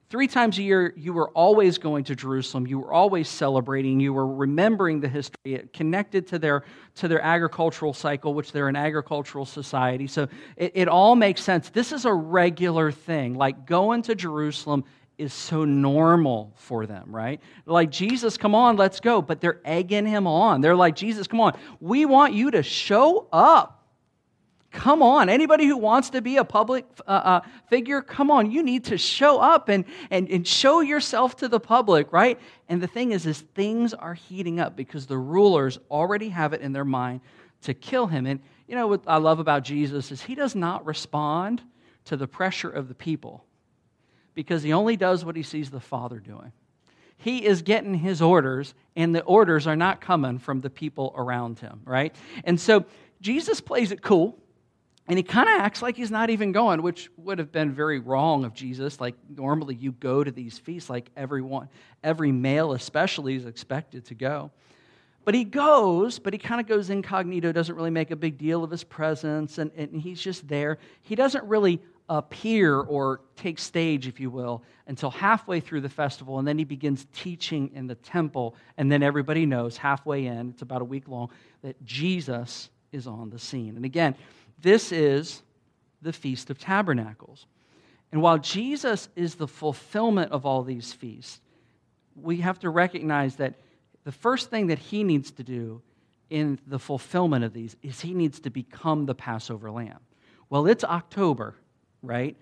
Three 0.09 0.27
times 0.27 0.57
a 0.57 0.63
year, 0.63 0.94
you 0.95 1.12
were 1.12 1.30
always 1.31 1.77
going 1.77 2.06
to 2.06 2.15
Jerusalem. 2.15 2.65
You 2.65 2.80
were 2.80 2.94
always 2.94 3.27
celebrating. 3.27 4.00
You 4.00 4.13
were 4.13 4.27
remembering 4.27 5.01
the 5.01 5.09
history, 5.09 5.68
connected 5.74 6.27
to 6.27 6.39
their, 6.39 6.63
to 6.96 7.10
their 7.10 7.22
agricultural 7.22 7.93
cycle, 7.93 8.34
which 8.34 8.53
they're 8.53 8.70
an 8.70 8.77
agricultural 8.77 9.46
society. 9.46 10.08
So 10.08 10.29
it, 10.55 10.72
it 10.75 10.88
all 10.88 11.15
makes 11.15 11.43
sense. 11.43 11.70
This 11.70 11.91
is 11.91 12.05
a 12.05 12.13
regular 12.13 12.89
thing. 12.89 13.36
Like 13.36 13.65
going 13.65 14.01
to 14.03 14.15
Jerusalem 14.15 14.86
is 15.17 15.34
so 15.34 15.65
normal 15.65 16.53
for 16.55 16.86
them, 16.86 17.13
right? 17.13 17.41
Like, 17.65 17.91
Jesus, 17.91 18.38
come 18.38 18.55
on, 18.55 18.77
let's 18.77 19.01
go. 19.01 19.22
But 19.22 19.41
they're 19.41 19.60
egging 19.65 20.05
him 20.05 20.25
on. 20.25 20.62
They're 20.62 20.75
like, 20.75 20.96
Jesus, 20.96 21.27
come 21.27 21.41
on. 21.41 21.58
We 21.81 22.05
want 22.05 22.34
you 22.34 22.51
to 22.51 22.63
show 22.63 23.27
up. 23.34 23.76
Come 24.77 25.01
on. 25.01 25.27
Anybody 25.27 25.65
who 25.65 25.75
wants 25.75 26.12
to 26.12 26.22
be 26.22 26.38
a 26.38 26.43
public 26.43 26.86
uh, 27.07 27.10
uh, 27.10 27.41
figure, 27.67 28.00
come 28.03 28.29
on. 28.29 28.51
You 28.51 28.62
need 28.62 28.86
to 28.86 28.98
show 29.00 29.39
up 29.39 29.69
and, 29.69 29.86
and, 30.12 30.29
and 30.29 30.48
show 30.48 30.81
yourself 30.81 31.36
to 31.38 31.48
the 31.48 31.60
public, 31.60 32.13
right? 32.13 32.39
And 32.69 32.79
the 32.79 32.86
thing 32.86 33.12
is, 33.12 33.25
is 33.25 33.41
things 33.41 33.96
are 33.96 34.13
heating 34.13 34.60
up 34.60 34.75
because 34.75 35.07
the 35.07 35.17
rulers 35.17 35.79
already 35.89 36.29
have 36.29 36.53
it 36.53 36.62
in 36.62 36.74
their 36.74 36.86
mind 36.86 37.22
to 37.63 37.74
kill 37.74 38.05
him. 38.05 38.27
And 38.27 38.39
you 38.67 38.75
know 38.75 38.86
what 38.86 39.01
I 39.07 39.17
love 39.17 39.39
about 39.39 39.63
Jesus 39.63 40.12
is 40.12 40.22
he 40.22 40.36
does 40.36 40.53
not 40.53 40.86
respond 40.86 41.63
to 42.05 42.15
the 42.15 42.27
pressure 42.27 42.69
of 42.69 42.88
the 42.88 42.93
people 42.93 43.43
because 44.36 44.62
he 44.62 44.74
only 44.74 44.96
does 44.96 45.25
what 45.25 45.36
he 45.36 45.41
sees 45.41 45.72
the 45.72 45.79
Father 45.79 46.19
doing. 46.19 46.51
He 47.17 47.43
is 47.43 47.63
getting 47.63 47.96
his 47.96 48.22
orders, 48.22 48.75
and 48.96 49.15
the 49.15 49.24
orders 49.24 49.65
are 49.65 49.75
not 49.75 50.01
coming 50.01 50.38
from 50.38 50.62
the 50.62 50.69
people 50.69 51.15
around 51.17 51.57
him, 51.57 51.81
right? 51.84 52.15
And 52.43 52.62
so 52.62 52.86
Jesus 53.22 53.60
plays 53.60 53.91
it 53.91 54.03
cool 54.03 54.38
and 55.07 55.17
he 55.17 55.23
kind 55.23 55.47
of 55.47 55.61
acts 55.61 55.81
like 55.81 55.95
he's 55.95 56.11
not 56.11 56.29
even 56.29 56.51
going, 56.51 56.81
which 56.81 57.09
would 57.17 57.39
have 57.39 57.51
been 57.51 57.71
very 57.71 57.99
wrong 57.99 58.43
of 58.43 58.53
Jesus. 58.53 58.99
Like 58.99 59.15
normally 59.29 59.75
you 59.75 59.93
go 59.93 60.23
to 60.23 60.31
these 60.31 60.57
feasts, 60.57 60.89
like 60.89 61.09
everyone, 61.15 61.69
every 62.03 62.31
male 62.31 62.73
especially 62.73 63.35
is 63.35 63.45
expected 63.45 64.05
to 64.05 64.15
go. 64.15 64.51
But 65.23 65.35
he 65.35 65.43
goes, 65.43 66.19
but 66.19 66.33
he 66.33 66.39
kind 66.39 66.61
of 66.61 66.67
goes 66.67 66.89
incognito, 66.89 67.51
doesn't 67.51 67.75
really 67.75 67.89
make 67.89 68.11
a 68.11 68.15
big 68.15 68.37
deal 68.37 68.63
of 68.63 68.71
his 68.71 68.83
presence, 68.83 69.57
and, 69.57 69.71
and 69.75 70.01
he's 70.01 70.21
just 70.21 70.47
there. 70.47 70.77
He 71.01 71.15
doesn't 71.15 71.43
really 71.43 71.81
appear 72.09 72.79
or 72.79 73.19
take 73.35 73.59
stage, 73.59 74.07
if 74.07 74.21
you 74.21 74.29
will, 74.29 74.63
until 74.87 75.11
halfway 75.11 75.59
through 75.59 75.81
the 75.81 75.89
festival, 75.89 76.39
and 76.39 76.47
then 76.47 76.57
he 76.57 76.63
begins 76.63 77.05
teaching 77.13 77.69
in 77.73 77.87
the 77.87 77.95
temple, 77.95 78.55
and 78.77 78.89
then 78.89 79.03
everybody 79.03 79.45
knows 79.45 79.75
halfway 79.75 80.27
in, 80.27 80.49
it's 80.49 80.61
about 80.61 80.81
a 80.81 80.85
week 80.85 81.09
long, 81.09 81.29
that 81.61 81.83
Jesus 81.83 82.69
is 82.93 83.05
on 83.05 83.29
the 83.29 83.39
scene. 83.39 83.75
And 83.75 83.83
again, 83.83 84.15
this 84.59 84.91
is 84.91 85.41
the 86.01 86.13
Feast 86.13 86.49
of 86.49 86.59
Tabernacles. 86.59 87.45
And 88.11 88.21
while 88.21 88.37
Jesus 88.37 89.09
is 89.15 89.35
the 89.35 89.47
fulfillment 89.47 90.31
of 90.31 90.45
all 90.45 90.63
these 90.63 90.93
feasts, 90.93 91.41
we 92.15 92.37
have 92.37 92.59
to 92.59 92.69
recognize 92.69 93.35
that 93.35 93.55
the 94.03 94.11
first 94.11 94.49
thing 94.49 94.67
that 94.67 94.79
he 94.79 95.03
needs 95.03 95.31
to 95.31 95.43
do 95.43 95.81
in 96.29 96.59
the 96.67 96.79
fulfillment 96.79 97.43
of 97.43 97.53
these 97.53 97.75
is 97.83 98.01
he 98.01 98.13
needs 98.13 98.39
to 98.41 98.49
become 98.49 99.05
the 99.05 99.15
Passover 99.15 99.69
lamb. 99.69 99.99
Well, 100.49 100.67
it's 100.67 100.83
October, 100.83 101.55
right, 102.01 102.35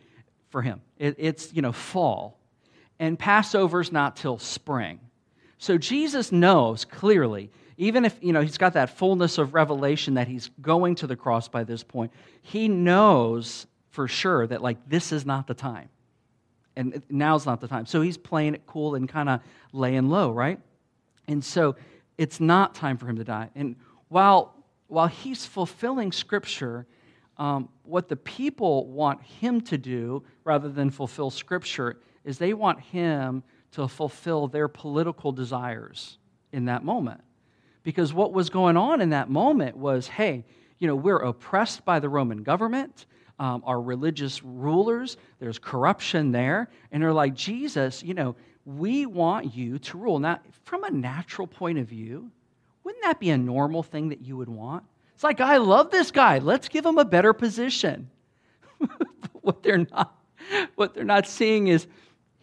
for 0.50 0.62
him. 0.62 0.82
It, 0.98 1.16
it's, 1.18 1.54
you 1.54 1.62
know, 1.62 1.72
fall. 1.72 2.40
And 3.00 3.18
Passover's 3.18 3.92
not 3.92 4.16
till 4.16 4.38
spring. 4.38 5.00
So 5.58 5.78
Jesus 5.78 6.32
knows 6.32 6.86
clearly, 6.86 7.50
even 7.78 8.06
if, 8.06 8.18
you 8.22 8.32
know, 8.34 8.42
he's 8.42 8.58
got 8.58 8.74
that 8.74 8.90
fullness 8.98 9.38
of 9.38 9.54
revelation 9.54 10.14
that 10.14 10.28
he's 10.28 10.50
going 10.62 10.96
to 10.96 11.08
the 11.08 11.16
cross 11.16 11.48
by 11.48 11.64
this 11.64 11.84
point, 11.84 12.12
he 12.42 12.68
knows 12.68 13.68
for 13.90 14.08
sure 14.08 14.48
that, 14.48 14.62
like, 14.62 14.78
this 14.88 15.12
is 15.12 15.26
not 15.26 15.48
the 15.48 15.54
time. 15.54 15.90
And 16.76 17.02
now's 17.10 17.46
not 17.46 17.62
the 17.62 17.68
time. 17.68 17.86
So 17.86 18.02
he's 18.02 18.18
playing 18.18 18.56
it 18.56 18.66
cool 18.66 18.96
and 18.96 19.08
kind 19.08 19.30
of 19.30 19.42
laying 19.72 20.10
low, 20.10 20.32
right? 20.32 20.60
And 21.28 21.44
so 21.44 21.76
it's 22.18 22.40
not 22.40 22.76
time 22.76 22.98
for 22.98 23.08
him 23.08 23.18
to 23.18 23.24
die. 23.24 23.50
And 23.56 23.76
while, 24.10 24.54
while 24.88 25.08
he's 25.08 25.46
fulfilling 25.46 26.12
Scripture, 26.12 26.86
um, 27.38 27.70
what 27.84 28.08
the 28.08 28.16
people 28.16 28.88
want 28.88 29.22
him 29.22 29.62
to 29.62 29.78
do 29.78 30.24
rather 30.44 30.70
than 30.70 30.90
fulfill 30.90 31.30
Scripture 31.30 31.98
is 32.24 32.38
they 32.38 32.54
want 32.54 32.80
him 32.80 33.44
to 33.72 33.88
fulfill 33.88 34.48
their 34.48 34.68
political 34.68 35.32
desires 35.32 36.18
in 36.52 36.66
that 36.66 36.84
moment. 36.84 37.22
Because 37.86 38.14
what 38.14 38.34
was 38.34 38.50
going 38.50 38.76
on 38.76 39.00
in 39.00 39.12
that 39.12 39.30
moment 39.30 39.78
was 39.78 40.10
hey, 40.10 40.44
you 40.80 40.88
know, 40.90 40.96
we're 40.96 41.20
oppressed 41.20 41.86
by 41.86 42.00
the 42.00 42.10
Roman 42.10 42.44
government. 42.44 43.06
Um, 43.40 43.64
our 43.66 43.82
religious 43.82 44.44
rulers, 44.44 45.16
there's 45.40 45.60
corruption 45.60 46.34
there. 46.34 46.70
And 46.92 47.02
they're 47.02 47.14
like, 47.14 47.34
Jesus, 47.34 48.04
you 48.04 48.14
know, 48.14 48.36
we 48.66 49.06
want 49.06 49.56
you 49.56 49.80
to 49.80 49.98
rule. 49.98 50.20
Now, 50.20 50.40
from 50.64 50.84
a 50.84 50.92
natural 50.92 51.48
point 51.48 51.78
of 51.78 51.88
view, 51.88 52.32
wouldn't 52.84 53.04
that 53.04 53.20
be 53.20 53.30
a 53.30 53.38
normal 53.38 53.84
thing 53.84 54.10
that 54.10 54.22
you 54.22 54.36
would 54.36 54.50
want? 54.50 54.84
It's 55.14 55.24
like, 55.24 55.40
I 55.40 55.58
love 55.58 55.92
this 55.92 56.12
guy. 56.12 56.40
Let's 56.40 56.68
give 56.68 56.86
him 56.86 56.98
a 56.98 57.06
better 57.06 57.34
position. 57.34 58.10
what 59.42 59.64
they're 59.64 59.86
not 59.92 60.18
what 60.76 60.94
they're 60.94 61.04
not 61.04 61.26
seeing 61.26 61.68
is 61.68 61.88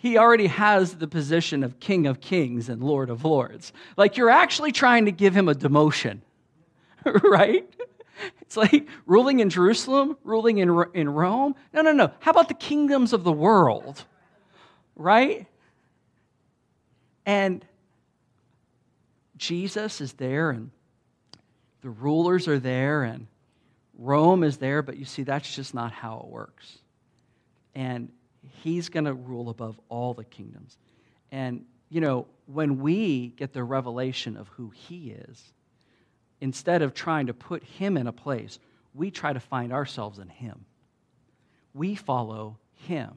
he 0.03 0.19
already 0.19 0.49
has 0.49 0.97
the 0.97 1.07
position 1.07 1.63
of 1.63 1.79
King 1.79 2.09
of 2.09 2.21
Kings 2.21 2.69
and 2.69 2.83
Lord 2.83 3.09
of 3.09 3.25
Lords. 3.25 3.73
Like 3.97 4.17
you're 4.17 4.31
actually 4.31 4.73
trying 4.73 5.05
to 5.05 5.13
give 5.13 5.33
him 5.33 5.49
a 5.49 5.55
demotion, 5.55 6.23
right? 7.23 7.73
It's 8.41 8.57
like 8.57 8.89
ruling 9.07 9.39
in 9.39 9.49
Jerusalem, 9.49 10.17
ruling 10.25 10.59
in, 10.59 10.85
in 10.93 11.09
Rome. 11.09 11.55
No, 11.73 11.83
no, 11.83 11.93
no. 11.93 12.11
How 12.19 12.33
about 12.33 12.49
the 12.49 12.55
kingdoms 12.55 13.13
of 13.13 13.23
the 13.23 13.31
world, 13.31 14.05
right? 14.97 15.47
And 17.25 17.65
Jesus 19.37 20.01
is 20.01 20.15
there, 20.15 20.51
and 20.51 20.73
the 21.81 21.91
rulers 21.91 22.49
are 22.49 22.59
there, 22.59 23.05
and 23.05 23.29
Rome 23.97 24.43
is 24.43 24.57
there, 24.57 24.83
but 24.83 24.97
you 24.97 25.05
see, 25.05 25.23
that's 25.23 25.55
just 25.55 25.75
not 25.75 25.93
how 25.93 26.25
it 26.25 26.27
works. 26.27 26.79
And 27.77 28.11
he's 28.49 28.89
going 28.89 29.05
to 29.05 29.15
rule 29.15 29.49
above 29.49 29.81
all 29.89 30.15
the 30.15 30.25
kingdoms. 30.25 30.77
And, 31.31 31.65
you 31.89 32.01
know, 32.01 32.27
when 32.47 32.81
we 32.81 33.29
get 33.29 33.53
the 33.53 33.65
revelation 33.65 34.37
of 34.37 34.49
who 34.49 34.71
he 34.71 35.11
is, 35.11 35.53
instead 36.41 36.83
of 36.83 36.95
trying 36.95 37.27
to 37.27 37.35
put 37.35 37.63
him 37.63 37.97
in 37.97 38.07
a 38.07 38.13
place, 38.13 38.59
we 38.95 39.11
try 39.11 39.33
to 39.33 39.41
find 39.41 39.73
ourselves 39.73 40.19
in 40.19 40.29
him. 40.29 40.65
We 41.75 41.95
follow 41.95 42.59
him, 42.87 43.11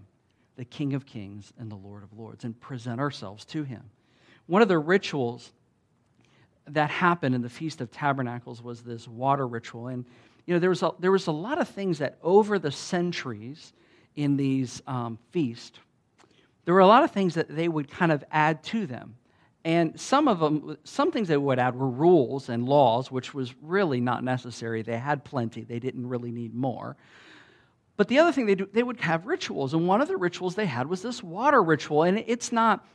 the 0.56 0.66
King 0.66 0.94
of 0.94 1.06
Kings 1.06 1.52
and 1.58 1.70
the 1.70 1.76
Lord 1.76 2.04
of 2.04 2.18
Lords, 2.18 2.44
and 2.44 2.60
present 2.60 3.00
ourselves 3.00 3.44
to 3.46 3.64
him. 3.64 3.84
One 4.46 4.62
of 4.62 4.68
the 4.68 4.78
rituals 4.78 5.52
that 6.68 6.90
happened 6.90 7.36
in 7.36 7.42
the 7.42 7.50
Feast 7.50 7.82
of 7.82 7.92
Tabernacles 7.92 8.62
was 8.62 8.82
this 8.82 9.08
water 9.08 9.48
ritual. 9.48 9.88
And, 9.88 10.06
you 10.46 10.54
know, 10.54 10.60
there 10.60 10.70
was 10.70 10.84
a, 10.84 10.92
there 11.00 11.12
was 11.12 11.28
a 11.28 11.32
lot 11.32 11.60
of 11.60 11.68
things 11.68 12.00
that 12.00 12.18
over 12.24 12.58
the 12.58 12.72
centuries 12.72 13.74
in 14.16 14.38
these 14.38 14.82
um, 14.88 15.18
feasts, 15.32 15.80
there 16.66 16.74
were 16.74 16.80
a 16.80 16.88
lot 16.88 17.04
of 17.04 17.12
things 17.12 17.36
that 17.36 17.48
they 17.48 17.68
would 17.68 17.90
kind 17.90 18.12
of 18.12 18.24
add 18.32 18.64
to 18.64 18.86
them. 18.86 19.16
And 19.64 20.00
some 20.00 20.28
of 20.28 20.40
them, 20.40 20.78
some 20.84 21.12
things 21.12 21.28
they 21.28 21.38
would 21.38 21.58
add 21.58 21.76
were 21.76 21.90
rules 21.90 22.50
and 22.50 22.68
laws, 22.68 23.12
which 23.12 23.34
was 23.34 23.54
really 23.62 24.00
not 24.00 24.24
necessary. 24.24 24.84
They 24.84 24.98
had 24.98 25.24
plenty, 25.24 25.64
they 25.64 25.80
didn't 25.80 26.08
really 26.08 26.32
need 26.32 26.54
more. 26.54 26.96
But 27.98 28.10
the 28.10 28.20
other 28.20 28.32
thing 28.32 28.46
they 28.46 28.56
do, 28.56 28.68
they 28.72 28.84
would 28.84 29.00
have 29.02 29.26
rituals. 29.26 29.74
And 29.74 29.88
one 29.88 30.02
of 30.02 30.08
the 30.08 30.18
rituals 30.18 30.56
they 30.56 30.66
had 30.66 30.88
was 30.88 31.02
this 31.02 31.24
water 31.24 31.64
ritual. 31.64 32.04
And 32.04 32.24
it's 32.28 32.52
not 32.52 32.86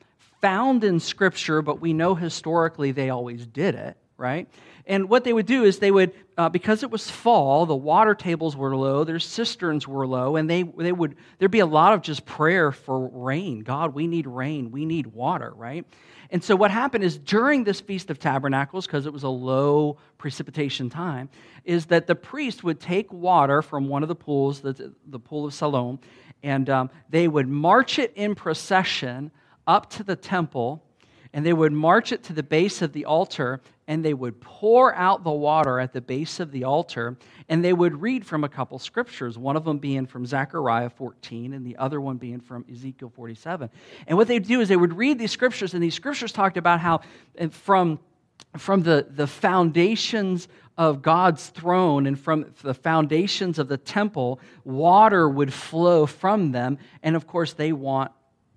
found 0.40 0.84
in 0.84 1.00
Scripture, 1.00 1.62
but 1.62 1.80
we 1.80 1.92
know 1.92 2.14
historically 2.14 2.92
they 2.92 3.10
always 3.10 3.46
did 3.46 3.74
it, 3.74 3.96
right? 4.20 4.46
And 4.86 5.08
what 5.08 5.24
they 5.24 5.32
would 5.32 5.46
do 5.46 5.64
is 5.64 5.78
they 5.78 5.90
would, 5.90 6.12
uh, 6.36 6.48
because 6.48 6.82
it 6.82 6.90
was 6.90 7.10
fall, 7.10 7.64
the 7.64 7.74
water 7.74 8.14
tables 8.14 8.54
were 8.54 8.76
low, 8.76 9.02
their 9.02 9.18
cisterns 9.18 9.88
were 9.88 10.06
low, 10.06 10.36
and 10.36 10.48
they, 10.48 10.62
they 10.62 10.92
would, 10.92 11.16
there'd 11.38 11.50
be 11.50 11.60
a 11.60 11.66
lot 11.66 11.94
of 11.94 12.02
just 12.02 12.26
prayer 12.26 12.70
for 12.70 13.08
rain. 13.08 13.60
God, 13.60 13.94
we 13.94 14.06
need 14.06 14.26
rain, 14.26 14.70
we 14.70 14.84
need 14.84 15.08
water, 15.08 15.52
right? 15.56 15.86
And 16.30 16.44
so 16.44 16.54
what 16.54 16.70
happened 16.70 17.02
is 17.02 17.18
during 17.18 17.64
this 17.64 17.80
Feast 17.80 18.10
of 18.10 18.18
Tabernacles, 18.18 18.86
because 18.86 19.06
it 19.06 19.12
was 19.12 19.24
a 19.24 19.28
low 19.28 19.96
precipitation 20.18 20.90
time, 20.90 21.28
is 21.64 21.86
that 21.86 22.06
the 22.06 22.14
priest 22.14 22.62
would 22.62 22.78
take 22.78 23.12
water 23.12 23.62
from 23.62 23.88
one 23.88 24.02
of 24.02 24.08
the 24.08 24.14
pools, 24.14 24.60
the, 24.60 24.92
the 25.08 25.18
pool 25.18 25.46
of 25.46 25.54
Siloam, 25.54 25.98
and 26.42 26.70
um, 26.70 26.90
they 27.08 27.26
would 27.26 27.48
march 27.48 27.98
it 27.98 28.12
in 28.14 28.34
procession 28.34 29.30
up 29.66 29.90
to 29.90 30.02
the 30.02 30.16
temple 30.16 30.82
and 31.32 31.46
they 31.46 31.52
would 31.52 31.72
march 31.72 32.12
it 32.12 32.22
to 32.24 32.32
the 32.32 32.42
base 32.42 32.82
of 32.82 32.92
the 32.92 33.04
altar 33.04 33.60
and 33.90 34.04
they 34.04 34.14
would 34.14 34.40
pour 34.40 34.94
out 34.94 35.24
the 35.24 35.32
water 35.32 35.80
at 35.80 35.92
the 35.92 36.00
base 36.00 36.38
of 36.38 36.52
the 36.52 36.62
altar 36.62 37.18
and 37.48 37.64
they 37.64 37.72
would 37.72 38.00
read 38.00 38.24
from 38.24 38.44
a 38.44 38.48
couple 38.48 38.78
scriptures 38.78 39.36
one 39.36 39.56
of 39.56 39.64
them 39.64 39.78
being 39.78 40.06
from 40.06 40.24
zechariah 40.24 40.88
14 40.88 41.52
and 41.52 41.66
the 41.66 41.76
other 41.76 42.00
one 42.00 42.16
being 42.16 42.38
from 42.38 42.64
ezekiel 42.72 43.12
47 43.14 43.68
and 44.06 44.16
what 44.16 44.28
they'd 44.28 44.46
do 44.46 44.60
is 44.60 44.68
they 44.68 44.76
would 44.76 44.96
read 44.96 45.18
these 45.18 45.32
scriptures 45.32 45.74
and 45.74 45.82
these 45.82 45.94
scriptures 45.94 46.30
talked 46.30 46.56
about 46.56 46.78
how 46.78 47.00
eh, 47.36 47.48
from 47.48 47.98
from 48.56 48.82
the, 48.82 49.06
the 49.10 49.26
foundations 49.26 50.48
of 50.78 51.02
God's 51.02 51.48
throne 51.48 52.06
and 52.06 52.18
from 52.18 52.46
the 52.62 52.74
foundations 52.74 53.58
of 53.58 53.68
the 53.68 53.76
temple, 53.76 54.40
water 54.64 55.28
would 55.28 55.52
flow 55.52 56.04
from 56.06 56.50
them. 56.50 56.78
And 57.02 57.14
of 57.14 57.26
course, 57.26 57.52
they 57.52 57.72
want 57.72 58.10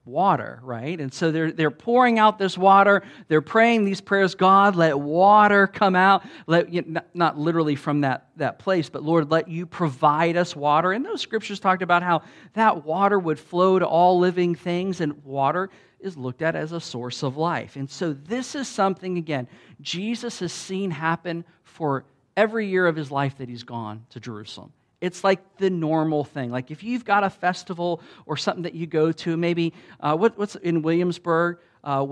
water, 0.05 0.60
right? 0.63 1.00
And 1.00 1.13
so 1.13 1.31
they're, 1.31 1.51
they're 1.51 1.72
pouring 1.72 2.19
out 2.19 2.38
this 2.38 2.57
water. 2.57 3.03
They're 3.29 3.41
praying 3.41 3.86
these 3.86 4.01
prayers 4.01 4.36
God, 4.36 4.75
let 4.75 5.00
water 5.00 5.67
come 5.67 5.95
out. 5.95 6.24
Let, 6.45 6.74
you 6.74 6.83
know, 6.86 7.01
not 7.13 7.38
literally 7.38 7.75
from 7.75 8.01
that, 8.01 8.27
that 8.38 8.60
place, 8.60 8.89
but 8.89 9.03
Lord, 9.03 9.31
let 9.31 9.48
you 9.48 9.65
provide 9.65 10.36
us 10.36 10.55
water. 10.55 10.91
And 10.91 11.05
those 11.05 11.22
scriptures 11.22 11.60
talked 11.60 11.81
about 11.81 12.03
how 12.03 12.24
that 12.53 12.86
water 12.86 13.17
would 13.17 13.39
flow 13.39 13.79
to 13.79 13.86
all 13.86 14.19
living 14.19 14.55
things, 14.55 15.00
and 15.00 15.24
water 15.24 15.69
is 16.00 16.17
looked 16.17 16.41
at 16.41 16.55
as 16.55 16.74
a 16.74 16.81
source 16.81 17.24
of 17.24 17.38
life. 17.38 17.77
And 17.77 17.89
so 17.89 18.12
this 18.12 18.55
is 18.55 18.67
something, 18.67 19.17
again, 19.17 19.48
Jesus 19.79 20.39
has 20.39 20.51
seen 20.51 20.91
happen 20.91 21.45
for 21.63 22.03
every 22.36 22.67
year 22.67 22.88
of 22.88 22.95
his 22.95 23.10
life 23.10 23.38
that 23.38 23.48
he's 23.48 23.63
gone 23.63 24.05
to 24.10 24.19
Jerusalem. 24.19 24.74
It's 25.03 25.22
like 25.22 25.57
the 25.57 25.69
normal 25.69 26.24
thing. 26.24 26.50
Like 26.50 26.72
if 26.72 26.81
you've 26.81 27.03
got 27.03 27.25
a 27.25 27.29
festival 27.29 28.00
or 28.25 28.38
something 28.38 28.63
that 28.63 28.74
you 28.74 28.88
go 28.88 29.12
to, 29.12 29.36
maybe 29.36 29.74
uh, 30.00 30.15
what, 30.15 30.38
what's 30.38 30.55
in 30.55 30.81
Williamsburg 30.81 31.57
uh, 31.83 32.07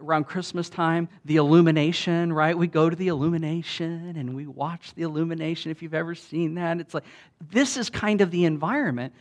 around 0.00 0.24
Christmas 0.24 0.70
time, 0.70 1.10
the 1.26 1.36
illumination, 1.36 2.32
right? 2.32 2.56
We 2.56 2.66
go 2.66 2.88
to 2.88 2.96
the 2.96 3.08
illumination 3.08 4.14
and 4.16 4.34
we 4.34 4.46
watch 4.46 4.94
the 4.94 5.02
illumination 5.02 5.70
if 5.70 5.82
you've 5.82 5.92
ever 5.92 6.14
seen 6.14 6.54
that. 6.54 6.80
It's 6.80 6.94
like 6.94 7.04
this 7.50 7.76
is 7.76 7.90
kind 7.90 8.22
of 8.22 8.30
the 8.30 8.46
environment 8.46 9.12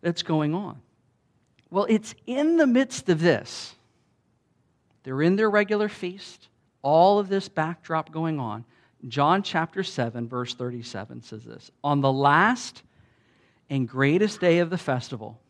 that's 0.00 0.24
going 0.24 0.52
on. 0.52 0.80
Well, 1.70 1.86
it's 1.88 2.16
in 2.26 2.56
the 2.56 2.66
midst 2.66 3.08
of 3.08 3.20
this. 3.20 3.76
They're 5.04 5.22
in 5.22 5.36
their 5.36 5.50
regular 5.50 5.88
feast, 5.88 6.48
all 6.82 7.20
of 7.20 7.28
this 7.28 7.48
backdrop 7.48 8.10
going 8.10 8.40
on 8.40 8.64
John 9.08 9.42
chapter 9.42 9.82
7, 9.82 10.28
verse 10.28 10.54
37 10.54 11.22
says 11.22 11.44
this 11.44 11.70
On 11.84 12.00
the 12.00 12.12
last 12.12 12.82
and 13.70 13.88
greatest 13.88 14.40
day 14.40 14.58
of 14.58 14.70
the 14.70 14.78
festival, 14.78 15.40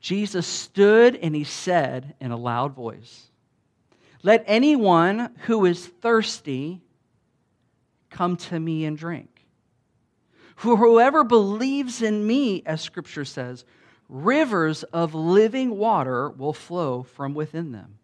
Jesus 0.00 0.46
stood 0.46 1.16
and 1.16 1.34
he 1.34 1.44
said 1.44 2.14
in 2.20 2.30
a 2.30 2.36
loud 2.36 2.74
voice, 2.74 3.28
Let 4.22 4.44
anyone 4.46 5.34
who 5.46 5.64
is 5.64 5.86
thirsty 5.86 6.80
come 8.10 8.36
to 8.36 8.58
me 8.58 8.84
and 8.84 8.96
drink. 8.96 9.28
For 10.54 10.76
whoever 10.76 11.22
believes 11.22 12.00
in 12.00 12.26
me, 12.26 12.62
as 12.64 12.80
scripture 12.80 13.26
says, 13.26 13.64
rivers 14.08 14.84
of 14.84 15.14
living 15.14 15.76
water 15.76 16.30
will 16.30 16.54
flow 16.54 17.02
from 17.02 17.34
within 17.34 17.72
them. 17.72 17.98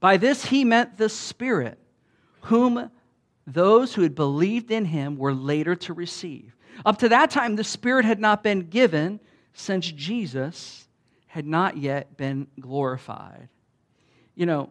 By 0.00 0.16
this 0.16 0.46
he 0.46 0.64
meant 0.64 0.96
the 0.96 1.08
Spirit, 1.08 1.78
whom 2.42 2.90
those 3.46 3.94
who 3.94 4.02
had 4.02 4.14
believed 4.14 4.70
in 4.70 4.84
him 4.84 5.16
were 5.16 5.34
later 5.34 5.74
to 5.74 5.92
receive. 5.92 6.54
Up 6.84 6.98
to 6.98 7.08
that 7.08 7.30
time, 7.30 7.56
the 7.56 7.64
Spirit 7.64 8.04
had 8.04 8.20
not 8.20 8.42
been 8.42 8.68
given 8.68 9.20
since 9.52 9.90
Jesus 9.90 10.88
had 11.26 11.46
not 11.46 11.76
yet 11.76 12.16
been 12.16 12.46
glorified. 12.60 13.48
You 14.34 14.46
know, 14.46 14.70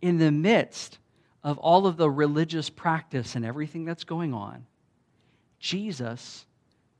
in 0.00 0.18
the 0.18 0.30
midst 0.30 0.98
of 1.42 1.58
all 1.58 1.86
of 1.86 1.96
the 1.96 2.10
religious 2.10 2.70
practice 2.70 3.34
and 3.34 3.44
everything 3.44 3.84
that's 3.84 4.04
going 4.04 4.34
on, 4.34 4.66
Jesus 5.58 6.46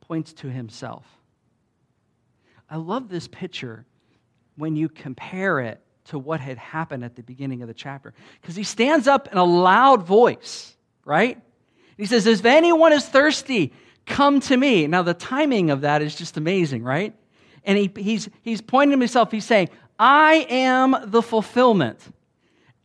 points 0.01 0.33
to 0.35 0.51
himself. 0.51 1.05
I 2.71 2.77
love 2.77 3.09
this 3.09 3.29
picture 3.29 3.87
when 4.57 4.77
you 4.77 4.89
compare 4.89 5.61
it 5.61 5.81
to 6.09 6.19
what 6.19 6.41
had 6.41 6.59
happened 6.59 7.05
at 7.05 7.17
the 7.17 7.23
beginning 7.23 7.63
of 7.63 7.69
the 7.69 7.75
chapter. 7.75 8.13
Because 8.41 8.57
he 8.57 8.65
stands 8.65 9.07
up 9.07 9.29
in 9.31 9.39
a 9.39 9.45
loud 9.45 10.03
voice, 10.03 10.77
right? 11.05 11.41
He 11.97 12.07
says, 12.07 12.27
If 12.27 12.45
anyone 12.45 12.93
is 12.93 13.07
thirsty, 13.07 13.73
come 14.07 14.41
to 14.41 14.57
me. 14.57 14.87
Now, 14.87 15.03
the 15.03 15.15
timing 15.15 15.71
of 15.71 15.83
that 15.83 16.03
is 16.03 16.15
just 16.15 16.37
amazing, 16.37 16.83
right? 16.83 17.15
And 17.65 17.77
he, 17.77 17.91
he's, 17.97 18.29
he's 18.43 18.61
pointing 18.61 18.99
to 18.99 19.03
himself, 19.03 19.31
he's 19.31 19.45
saying, 19.45 19.69
I 19.99 20.47
am 20.49 20.97
the 21.05 21.23
fulfillment. 21.23 22.01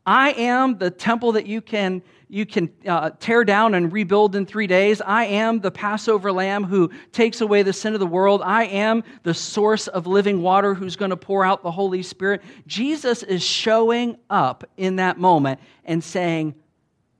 I 0.05 0.31
am 0.33 0.77
the 0.79 0.91
temple 0.91 1.33
that 1.33 1.45
you 1.45 1.61
can, 1.61 2.01
you 2.33 2.47
can 2.47 2.67
uh, 2.87 3.11
tear 3.19 3.43
down 3.43 3.75
and 3.75 3.93
rebuild 3.93 4.35
in 4.35 4.47
three 4.47 4.65
days. 4.65 5.01
I 5.01 5.25
am 5.25 5.59
the 5.59 5.69
Passover 5.69 6.31
lamb 6.31 6.63
who 6.63 6.89
takes 7.11 7.41
away 7.41 7.61
the 7.61 7.73
sin 7.73 7.93
of 7.93 7.99
the 7.99 8.07
world. 8.07 8.41
I 8.43 8.63
am 8.63 9.03
the 9.21 9.35
source 9.35 9.87
of 9.87 10.07
living 10.07 10.41
water 10.41 10.73
who's 10.73 10.95
going 10.95 11.11
to 11.11 11.17
pour 11.17 11.45
out 11.45 11.61
the 11.61 11.69
Holy 11.69 12.01
Spirit. 12.01 12.41
Jesus 12.65 13.21
is 13.21 13.43
showing 13.43 14.17
up 14.31 14.63
in 14.77 14.95
that 14.95 15.19
moment 15.19 15.59
and 15.85 16.03
saying, 16.03 16.55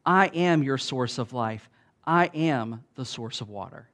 I 0.03 0.31
am 0.33 0.63
your 0.63 0.79
source 0.79 1.19
of 1.19 1.31
life. 1.31 1.69
I 2.03 2.31
am 2.33 2.83
the 2.95 3.05
source 3.05 3.39
of 3.39 3.49
water. 3.49 3.87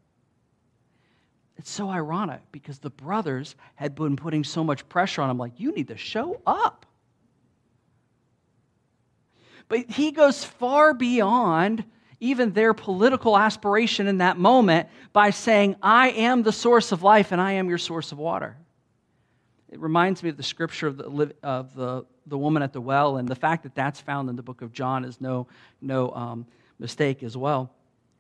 It's 1.58 1.70
so 1.70 1.90
ironic 1.90 2.40
because 2.54 2.80
the 2.80 2.92
brothers 2.92 3.58
had 3.76 3.94
been 3.94 4.16
putting 4.16 4.46
so 4.46 4.64
much 4.64 4.88
pressure 4.88 5.22
on 5.22 5.30
him, 5.30 5.38
like, 5.38 5.60
you 5.60 5.74
need 5.74 5.90
to 5.90 5.98
show 5.98 6.40
up. 6.48 6.86
But 9.70 9.90
he 9.90 10.12
goes 10.12 10.44
far 10.44 10.94
beyond 10.94 11.86
even 12.20 12.52
their 12.52 12.74
political 12.74 13.38
aspiration 13.38 14.08
in 14.08 14.18
that 14.18 14.38
moment 14.38 14.90
by 15.14 15.30
saying, 15.30 15.78
I 15.82 16.10
am 16.10 16.44
the 16.44 16.52
source 16.52 16.92
of 16.92 17.02
life 17.02 17.32
and 17.32 17.40
I 17.40 17.54
am 17.54 17.70
your 17.70 17.78
source 17.78 18.12
of 18.12 18.18
water. 18.18 18.58
It 19.70 19.80
reminds 19.80 20.24
me 20.24 20.30
of 20.30 20.38
the 20.38 20.44
scripture 20.44 20.88
of 20.88 20.98
the, 20.98 21.34
of 21.44 21.74
the, 21.76 22.06
the 22.26 22.38
woman 22.38 22.64
at 22.64 22.74
the 22.74 22.82
well, 22.82 23.18
and 23.18 23.28
the 23.28 23.36
fact 23.36 23.64
that 23.64 23.76
that's 23.76 24.02
found 24.02 24.28
in 24.30 24.36
the 24.36 24.42
book 24.42 24.64
of 24.64 24.74
John 24.74 25.06
is 25.06 25.22
no, 25.22 25.48
no 25.82 26.12
um, 26.12 26.48
mistake 26.80 27.22
as 27.22 27.38
well, 27.38 27.72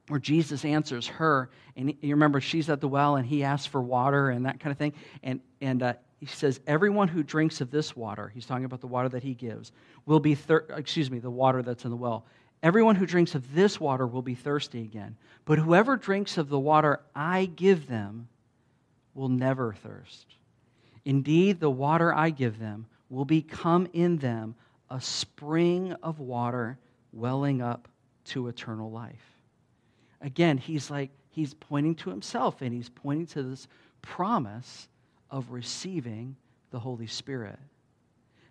where 0.09 0.19
Jesus 0.19 0.63
answers 0.63 1.07
her. 1.07 1.49
And 1.75 1.95
you 2.01 2.13
remember, 2.13 2.39
she's 2.39 2.69
at 2.69 2.81
the 2.81 2.87
well, 2.87 3.15
and 3.15 3.25
he 3.25 3.43
asks 3.43 3.65
for 3.65 3.81
water 3.81 4.29
and 4.29 4.45
that 4.45 4.59
kind 4.59 4.71
of 4.71 4.77
thing. 4.77 4.93
And, 5.23 5.39
and 5.59 5.81
uh, 5.81 5.93
he 6.19 6.25
says, 6.25 6.59
Everyone 6.67 7.07
who 7.07 7.23
drinks 7.23 7.61
of 7.61 7.71
this 7.71 7.95
water, 7.95 8.31
he's 8.33 8.45
talking 8.45 8.65
about 8.65 8.81
the 8.81 8.87
water 8.87 9.09
that 9.09 9.23
he 9.23 9.33
gives, 9.33 9.71
will 10.05 10.19
be, 10.19 10.35
thir- 10.35 10.65
excuse 10.75 11.09
me, 11.09 11.19
the 11.19 11.29
water 11.29 11.61
that's 11.61 11.85
in 11.85 11.91
the 11.91 11.97
well. 11.97 12.25
Everyone 12.61 12.95
who 12.95 13.05
drinks 13.05 13.35
of 13.35 13.53
this 13.53 13.79
water 13.79 14.05
will 14.05 14.21
be 14.21 14.35
thirsty 14.35 14.81
again. 14.81 15.15
But 15.45 15.59
whoever 15.59 15.95
drinks 15.95 16.37
of 16.37 16.49
the 16.49 16.59
water 16.59 16.99
I 17.15 17.45
give 17.45 17.87
them 17.87 18.27
will 19.13 19.29
never 19.29 19.73
thirst. 19.73 20.25
Indeed, 21.05 21.61
the 21.61 21.69
water 21.69 22.13
I 22.13 22.31
give 22.31 22.59
them 22.59 22.85
will 23.09 23.25
become 23.25 23.87
in 23.93 24.17
them 24.17 24.55
a 24.89 24.99
spring 24.99 25.93
of 26.03 26.19
water 26.19 26.77
welling 27.13 27.61
up 27.61 27.87
to 28.25 28.49
eternal 28.49 28.91
life. 28.91 29.37
Again, 30.21 30.57
he's 30.57 30.91
like, 30.91 31.11
he's 31.29 31.53
pointing 31.53 31.95
to 31.95 32.09
himself 32.09 32.61
and 32.61 32.73
he's 32.73 32.89
pointing 32.89 33.27
to 33.27 33.43
this 33.43 33.67
promise 34.01 34.89
of 35.31 35.51
receiving 35.51 36.35
the 36.71 36.79
Holy 36.79 37.07
Spirit. 37.07 37.59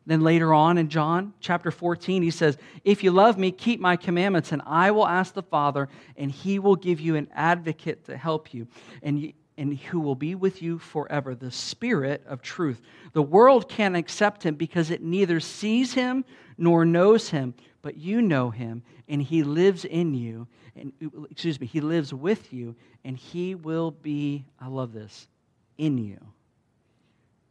Then 0.08 0.22
later 0.22 0.54
on 0.54 0.78
in 0.78 0.88
John 0.88 1.34
chapter 1.38 1.70
14, 1.70 2.22
he 2.22 2.30
says, 2.30 2.56
If 2.82 3.04
you 3.04 3.10
love 3.10 3.36
me, 3.36 3.50
keep 3.50 3.78
my 3.78 3.94
commandments, 3.94 4.52
and 4.52 4.62
I 4.64 4.90
will 4.90 5.06
ask 5.06 5.34
the 5.34 5.42
Father, 5.42 5.86
and 6.16 6.30
he 6.30 6.58
will 6.58 6.76
give 6.76 6.98
you 6.98 7.16
an 7.16 7.28
advocate 7.34 8.06
to 8.06 8.16
help 8.16 8.54
you, 8.54 8.68
and, 9.02 9.34
and 9.58 9.76
who 9.76 10.00
will 10.00 10.14
be 10.14 10.34
with 10.34 10.62
you 10.62 10.78
forever, 10.78 11.34
the 11.34 11.50
Spirit 11.50 12.24
of 12.26 12.40
truth. 12.40 12.80
The 13.12 13.20
world 13.20 13.68
can't 13.68 13.96
accept 13.96 14.42
him 14.44 14.54
because 14.54 14.90
it 14.90 15.02
neither 15.02 15.40
sees 15.40 15.92
him 15.92 16.24
nor 16.56 16.86
knows 16.86 17.28
him, 17.28 17.52
but 17.82 17.98
you 17.98 18.22
know 18.22 18.48
him, 18.48 18.82
and 19.08 19.20
he 19.20 19.42
lives 19.42 19.84
in 19.84 20.14
you, 20.14 20.48
and 20.74 20.92
excuse 21.30 21.60
me, 21.60 21.66
he 21.66 21.82
lives 21.82 22.14
with 22.14 22.50
you, 22.50 22.74
and 23.04 23.14
he 23.14 23.54
will 23.54 23.90
be, 23.90 24.46
I 24.58 24.68
love 24.68 24.94
this, 24.94 25.28
in 25.76 25.98
you. 25.98 26.18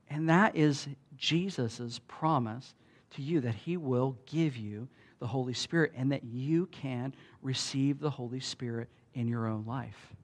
And 0.09 0.29
that 0.29 0.55
is 0.55 0.87
Jesus' 1.17 1.99
promise 2.07 2.73
to 3.11 3.21
you 3.21 3.41
that 3.41 3.55
he 3.55 3.77
will 3.77 4.17
give 4.25 4.55
you 4.55 4.87
the 5.19 5.27
Holy 5.27 5.53
Spirit 5.53 5.93
and 5.95 6.11
that 6.11 6.23
you 6.23 6.67
can 6.67 7.13
receive 7.41 7.99
the 7.99 8.09
Holy 8.09 8.39
Spirit 8.39 8.89
in 9.13 9.27
your 9.27 9.47
own 9.47 9.65
life. 9.65 10.15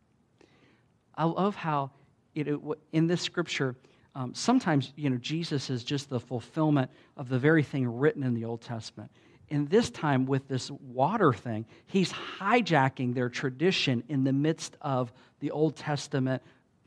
I 1.15 1.25
love 1.25 1.55
how 1.55 1.91
it, 2.35 2.47
in 2.91 3.07
this 3.07 3.21
scripture, 3.21 3.75
um, 4.15 4.33
sometimes 4.33 4.93
you 4.95 5.09
know 5.09 5.17
Jesus 5.17 5.69
is 5.69 5.83
just 5.83 6.09
the 6.09 6.19
fulfillment 6.19 6.91
of 7.17 7.29
the 7.29 7.39
very 7.39 7.63
thing 7.63 7.87
written 7.87 8.23
in 8.23 8.33
the 8.33 8.45
Old 8.45 8.61
Testament. 8.61 9.11
In 9.49 9.65
this 9.67 9.89
time, 9.89 10.25
with 10.25 10.47
this 10.47 10.71
water 10.71 11.33
thing, 11.33 11.65
he's 11.85 12.11
hijacking 12.11 13.13
their 13.13 13.29
tradition 13.29 14.03
in 14.07 14.23
the 14.23 14.33
midst 14.33 14.77
of 14.81 15.11
the 15.39 15.51
Old 15.51 15.75
Testament 15.75 16.41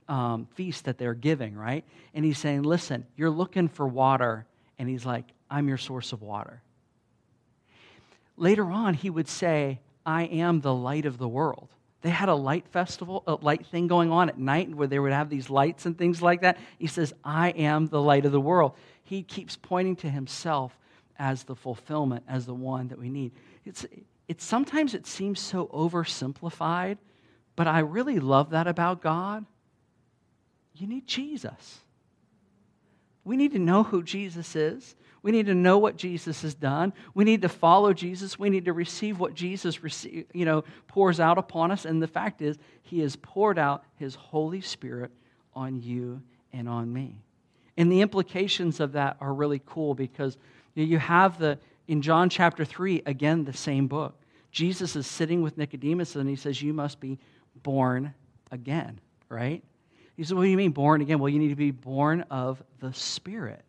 um, 0.09 0.47
feast 0.55 0.85
that 0.85 0.99
they're 0.99 1.15
giving, 1.15 1.55
right? 1.55 1.85
And 2.15 2.25
he's 2.25 2.39
saying, 2.39 2.63
Listen, 2.63 3.07
you're 3.17 3.31
looking 3.31 3.69
for 3.69 3.87
water. 3.87 4.47
And 4.79 4.89
he's 4.89 5.07
like, 5.07 5.25
I'm 5.51 5.69
your 5.69 5.79
source 5.79 6.13
of 6.13 6.23
water. 6.23 6.63
Later 8.37 8.67
on, 8.67 8.95
he 8.95 9.09
would 9.09 9.29
say, 9.29 9.81
I 10.05 10.25
am 10.25 10.61
the 10.61 10.75
light 10.75 11.07
of 11.07 11.19
the 11.19 11.29
world. 11.29 11.69
They 12.03 12.11
had 12.11 12.29
a 12.29 12.35
light 12.35 12.69
festival, 12.69 13.25
a 13.27 13.35
light 13.35 13.67
thing 13.67 13.87
going 13.87 14.13
on 14.13 14.29
at 14.29 14.39
night 14.39 14.73
where 14.75 14.87
they 14.87 14.99
would 14.99 15.13
have 15.13 15.31
these 15.31 15.49
lights 15.49 15.87
and 15.87 15.97
things 15.97 16.21
like 16.21 16.43
that. 16.43 16.59
He 16.79 16.87
says, 16.87 17.15
I 17.25 17.51
am 17.51 17.87
the 17.87 18.01
light 18.01 18.27
of 18.27 18.33
the 18.33 18.41
world. 18.41 18.73
He 19.03 19.23
keeps 19.23 19.57
pointing 19.57 19.97
to 19.97 20.11
himself 20.11 20.79
as 21.19 21.45
the 21.45 21.57
fulfillment, 21.57 22.25
as 22.29 22.45
the 22.45 22.55
one 22.55 22.89
that 22.89 22.99
we 22.99 23.09
need. 23.09 23.33
It's, 23.65 23.87
it's 24.29 24.45
sometimes 24.45 24.95
it 24.95 25.07
seems 25.07 25.41
so 25.41 25.67
oversimplified, 25.69 26.99
but 27.57 27.67
I 27.67 27.81
really 27.81 28.21
love 28.21 28.51
that 28.51 28.67
about 28.67 29.01
God 29.01 29.47
you 30.81 30.87
need 30.87 31.07
Jesus. 31.07 31.81
We 33.25 33.37
need 33.37 33.53
to 33.53 33.59
know 33.59 33.83
who 33.83 34.03
Jesus 34.03 34.55
is. 34.55 34.95
We 35.23 35.33
need 35.33 35.47
to 35.47 35.55
know 35.55 35.79
what 35.79 35.97
Jesus 35.97 36.43
has 36.43 36.55
done. 36.55 36.93
We 37.13 37.25
need 37.25 37.43
to 37.43 37.49
follow 37.49 37.93
Jesus. 37.93 38.39
We 38.39 38.49
need 38.49 38.67
to 38.67 38.73
receive 38.73 39.19
what 39.19 39.35
Jesus 39.35 39.83
receive, 39.83 40.27
you 40.33 40.45
know, 40.45 40.63
pours 40.87 41.19
out 41.19 41.37
upon 41.37 41.73
us. 41.73 41.85
And 41.85 42.01
the 42.01 42.07
fact 42.07 42.41
is, 42.41 42.57
He 42.83 43.01
has 43.01 43.17
poured 43.17 43.59
out 43.59 43.83
His 43.97 44.15
Holy 44.15 44.61
Spirit 44.61 45.11
on 45.53 45.83
you 45.83 46.23
and 46.53 46.69
on 46.69 46.93
me. 46.93 47.17
And 47.77 47.91
the 47.91 48.03
implications 48.03 48.79
of 48.79 48.93
that 48.93 49.17
are 49.21 49.35
really 49.35 49.61
cool 49.67 49.95
because 49.95 50.39
you 50.75 50.99
have 50.99 51.39
the, 51.39 51.59
in 51.89 52.03
John 52.03 52.31
chapter 52.31 52.65
3, 52.65 53.03
again, 53.07 53.45
the 53.45 53.53
same 53.53 53.89
book. 53.89 54.15
Jesus 54.53 54.95
is 54.95 55.07
sitting 55.07 55.43
with 55.43 55.59
Nicodemus 55.59 56.15
and 56.17 56.29
he 56.29 56.37
says, 56.37 56.63
You 56.63 56.73
must 56.73 57.01
be 57.01 57.19
born 57.63 58.15
again, 58.53 59.01
right? 59.29 59.63
He 60.17 60.25
said, 60.25 60.37
What 60.37 60.45
do 60.45 60.49
you 60.49 60.57
mean 60.57 60.73
born 60.73 61.03
again? 61.03 61.19
Well, 61.19 61.29
you 61.29 61.39
need 61.39 61.49
to 61.49 61.57
be 61.57 61.71
born 61.71 62.23
of 62.31 62.63
the 62.81 62.93
Spirit. 62.93 63.65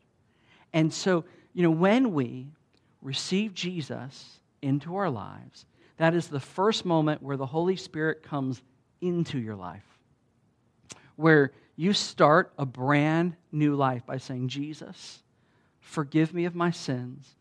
And 0.74 0.94
so, 0.94 1.26
you 1.54 1.64
know, 1.64 1.72
when 1.72 2.14
we 2.14 2.48
receive 3.02 3.54
Jesus 3.54 4.40
into 4.62 4.96
our 4.96 5.10
lives, 5.10 5.66
that 5.98 6.14
is 6.14 6.28
the 6.28 6.40
first 6.40 6.86
moment 6.86 7.22
where 7.22 7.38
the 7.38 7.46
Holy 7.46 7.76
Spirit 7.76 8.24
comes 8.24 8.62
into 9.02 9.40
your 9.40 9.56
life, 9.56 9.86
where 11.16 11.52
you 11.76 11.94
start 11.94 12.54
a 12.58 12.66
brand 12.66 13.36
new 13.52 13.76
life 13.76 14.06
by 14.06 14.18
saying, 14.18 14.48
Jesus, 14.48 15.22
forgive 15.80 16.34
me 16.34 16.46
of 16.46 16.56
my 16.56 16.72
sins. 16.72 17.37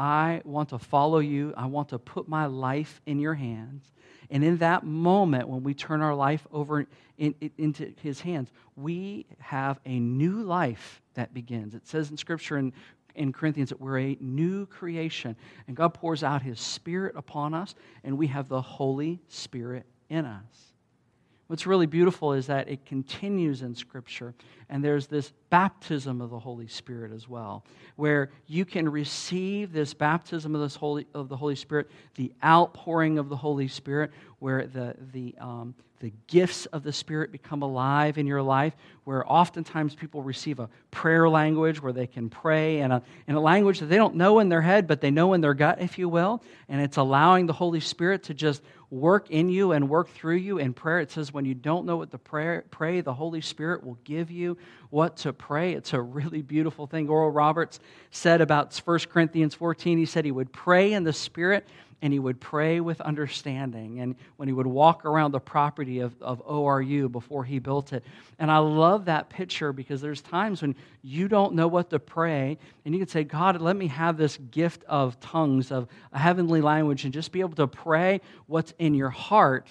I 0.00 0.40
want 0.46 0.70
to 0.70 0.78
follow 0.78 1.18
you. 1.18 1.52
I 1.58 1.66
want 1.66 1.90
to 1.90 1.98
put 1.98 2.26
my 2.26 2.46
life 2.46 3.02
in 3.04 3.18
your 3.18 3.34
hands. 3.34 3.92
And 4.30 4.42
in 4.42 4.56
that 4.56 4.82
moment, 4.82 5.46
when 5.46 5.62
we 5.62 5.74
turn 5.74 6.00
our 6.00 6.14
life 6.14 6.46
over 6.50 6.86
in, 7.18 7.34
in, 7.42 7.50
into 7.58 7.92
His 8.02 8.18
hands, 8.18 8.50
we 8.76 9.26
have 9.40 9.78
a 9.84 9.98
new 9.98 10.42
life 10.42 11.02
that 11.14 11.34
begins. 11.34 11.74
It 11.74 11.86
says 11.86 12.10
in 12.10 12.16
Scripture 12.16 12.56
in, 12.56 12.72
in 13.14 13.30
Corinthians 13.30 13.68
that 13.68 13.78
we're 13.78 13.98
a 13.98 14.16
new 14.22 14.64
creation, 14.64 15.36
and 15.66 15.76
God 15.76 15.92
pours 15.92 16.24
out 16.24 16.40
His 16.40 16.58
Spirit 16.58 17.14
upon 17.14 17.52
us, 17.52 17.74
and 18.02 18.16
we 18.16 18.28
have 18.28 18.48
the 18.48 18.62
Holy 18.62 19.20
Spirit 19.28 19.84
in 20.08 20.24
us. 20.24 20.72
What's 21.48 21.66
really 21.66 21.86
beautiful 21.86 22.32
is 22.32 22.46
that 22.46 22.70
it 22.70 22.86
continues 22.86 23.60
in 23.60 23.74
Scripture, 23.74 24.32
and 24.70 24.84
there's 24.84 25.08
this 25.08 25.32
baptism 25.50 26.20
of 26.20 26.30
the 26.30 26.38
Holy 26.38 26.68
Spirit 26.68 27.12
as 27.12 27.28
well, 27.28 27.64
where 27.96 28.30
you 28.46 28.64
can 28.64 28.88
receive 28.88 29.72
this 29.72 29.92
baptism 29.92 30.54
of, 30.54 30.60
this 30.60 30.76
Holy, 30.76 31.06
of 31.12 31.28
the 31.28 31.36
Holy 31.36 31.56
Spirit, 31.56 31.90
the 32.14 32.32
outpouring 32.42 33.18
of 33.18 33.28
the 33.28 33.36
Holy 33.36 33.66
Spirit, 33.66 34.12
where 34.38 34.66
the, 34.66 34.94
the, 35.12 35.34
um, 35.40 35.74
the 35.98 36.12
gifts 36.28 36.66
of 36.66 36.82
the 36.82 36.92
Spirit 36.92 37.32
become 37.32 37.62
alive 37.62 38.16
in 38.16 38.26
your 38.26 38.42
life, 38.42 38.74
where 39.04 39.30
oftentimes 39.30 39.94
people 39.94 40.22
receive 40.22 40.60
a 40.60 40.68
prayer 40.90 41.28
language 41.28 41.82
where 41.82 41.92
they 41.92 42.06
can 42.06 42.30
pray 42.30 42.78
in 42.78 42.90
a, 42.90 43.02
in 43.26 43.34
a 43.34 43.40
language 43.40 43.80
that 43.80 43.86
they 43.86 43.96
don't 43.96 44.14
know 44.14 44.38
in 44.38 44.48
their 44.48 44.62
head, 44.62 44.86
but 44.86 45.00
they 45.00 45.10
know 45.10 45.34
in 45.34 45.40
their 45.40 45.52
gut, 45.52 45.80
if 45.80 45.98
you 45.98 46.08
will. 46.08 46.42
And 46.68 46.80
it's 46.80 46.96
allowing 46.96 47.46
the 47.46 47.52
Holy 47.52 47.80
Spirit 47.80 48.22
to 48.24 48.34
just 48.34 48.62
work 48.90 49.30
in 49.30 49.48
you 49.48 49.72
and 49.72 49.88
work 49.88 50.08
through 50.08 50.36
you 50.36 50.58
in 50.58 50.72
prayer. 50.72 51.00
It 51.00 51.10
says 51.10 51.32
when 51.32 51.44
you 51.44 51.54
don't 51.54 51.86
know 51.86 51.96
what 51.96 52.10
to 52.10 52.18
pray, 52.18 52.62
pray, 52.70 53.00
the 53.00 53.14
Holy 53.14 53.40
Spirit 53.40 53.84
will 53.84 53.98
give 54.04 54.30
you 54.30 54.56
what 54.90 55.16
to 55.18 55.32
pray. 55.32 55.74
It's 55.74 55.92
a 55.92 56.00
really 56.00 56.42
beautiful 56.42 56.86
thing. 56.86 57.08
Oral 57.08 57.30
Roberts 57.30 57.80
said 58.10 58.40
about 58.40 58.76
1 58.76 58.98
Corinthians 59.10 59.54
14, 59.54 59.98
he 59.98 60.06
said 60.06 60.24
he 60.24 60.32
would 60.32 60.52
pray 60.52 60.92
in 60.92 61.04
the 61.04 61.12
Spirit 61.12 61.66
and 62.02 62.12
he 62.12 62.18
would 62.18 62.40
pray 62.40 62.80
with 62.80 63.00
understanding. 63.00 64.00
And 64.00 64.16
when 64.36 64.48
he 64.48 64.52
would 64.52 64.66
walk 64.66 65.04
around 65.04 65.32
the 65.32 65.40
property 65.40 66.00
of, 66.00 66.14
of 66.22 66.44
ORU 66.46 67.12
before 67.12 67.44
he 67.44 67.58
built 67.58 67.92
it. 67.92 68.04
And 68.38 68.50
I 68.50 68.58
love 68.58 69.04
that 69.04 69.28
picture 69.28 69.72
because 69.72 70.00
there's 70.00 70.22
times 70.22 70.62
when 70.62 70.76
you 71.02 71.28
don't 71.28 71.54
know 71.54 71.68
what 71.68 71.90
to 71.90 71.98
pray, 71.98 72.58
and 72.84 72.94
you 72.94 73.00
can 73.00 73.08
say, 73.08 73.24
God, 73.24 73.60
let 73.60 73.76
me 73.76 73.88
have 73.88 74.16
this 74.16 74.38
gift 74.50 74.82
of 74.88 75.20
tongues, 75.20 75.70
of 75.70 75.88
a 76.12 76.18
heavenly 76.18 76.62
language, 76.62 77.04
and 77.04 77.12
just 77.12 77.32
be 77.32 77.40
able 77.40 77.56
to 77.56 77.66
pray 77.66 78.20
what's 78.46 78.72
in 78.78 78.94
your 78.94 79.10
heart. 79.10 79.66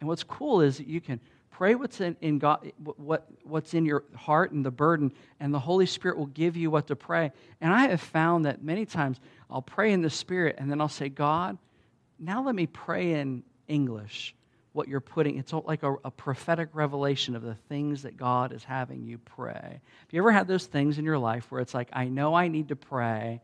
And 0.00 0.08
what's 0.08 0.24
cool 0.24 0.60
is 0.60 0.76
that 0.76 0.86
you 0.86 1.00
can 1.00 1.20
pray 1.56 1.74
what's 1.74 2.02
in, 2.02 2.14
in 2.20 2.38
God, 2.38 2.70
what, 2.98 3.26
what's 3.44 3.72
in 3.72 3.86
your 3.86 4.04
heart 4.14 4.52
and 4.52 4.62
the 4.62 4.70
burden, 4.70 5.10
and 5.40 5.54
the 5.54 5.58
Holy 5.58 5.86
Spirit 5.86 6.18
will 6.18 6.26
give 6.26 6.54
you 6.54 6.70
what 6.70 6.86
to 6.88 6.96
pray. 6.96 7.32
And 7.62 7.72
I 7.72 7.88
have 7.88 8.02
found 8.02 8.44
that 8.44 8.62
many 8.62 8.84
times 8.84 9.18
I'll 9.50 9.62
pray 9.62 9.92
in 9.92 10.02
the 10.02 10.10
Spirit, 10.10 10.56
and 10.58 10.70
then 10.70 10.82
I'll 10.82 10.88
say, 10.90 11.08
God, 11.08 11.56
now 12.18 12.44
let 12.44 12.54
me 12.54 12.66
pray 12.66 13.14
in 13.14 13.42
English 13.68 14.34
what 14.74 14.86
you're 14.86 15.00
putting. 15.00 15.38
It's 15.38 15.54
like 15.54 15.82
a, 15.82 15.94
a, 16.04 16.10
prophetic 16.10 16.68
revelation 16.74 17.34
of 17.34 17.40
the 17.40 17.54
things 17.70 18.02
that 18.02 18.18
God 18.18 18.52
is 18.52 18.62
having 18.62 19.06
you 19.06 19.16
pray. 19.16 19.54
Have 19.54 20.08
you 20.10 20.20
ever 20.20 20.32
had 20.32 20.46
those 20.46 20.66
things 20.66 20.98
in 20.98 21.06
your 21.06 21.18
life 21.18 21.50
where 21.50 21.62
it's 21.62 21.72
like, 21.72 21.88
I 21.90 22.04
know 22.08 22.34
I 22.34 22.48
need 22.48 22.68
to 22.68 22.76
pray, 22.76 23.40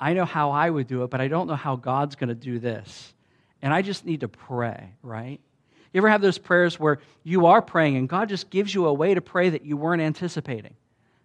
I 0.00 0.14
know 0.14 0.24
how 0.24 0.50
I 0.50 0.68
would 0.68 0.88
do 0.88 1.04
it, 1.04 1.10
but 1.10 1.20
I 1.20 1.28
don't 1.28 1.46
know 1.46 1.54
how 1.54 1.76
God's 1.76 2.16
going 2.16 2.28
to 2.30 2.34
do 2.34 2.58
this. 2.58 3.14
And 3.62 3.72
I 3.72 3.82
just 3.82 4.04
need 4.04 4.20
to 4.20 4.28
pray, 4.28 4.94
right? 5.04 5.40
You 5.92 5.98
ever 5.98 6.08
have 6.08 6.22
those 6.22 6.38
prayers 6.38 6.80
where 6.80 6.98
you 7.22 7.46
are 7.46 7.60
praying 7.60 7.96
and 7.96 8.08
God 8.08 8.28
just 8.28 8.50
gives 8.50 8.74
you 8.74 8.86
a 8.86 8.92
way 8.92 9.14
to 9.14 9.20
pray 9.20 9.50
that 9.50 9.64
you 9.64 9.76
weren't 9.76 10.02
anticipating? 10.02 10.74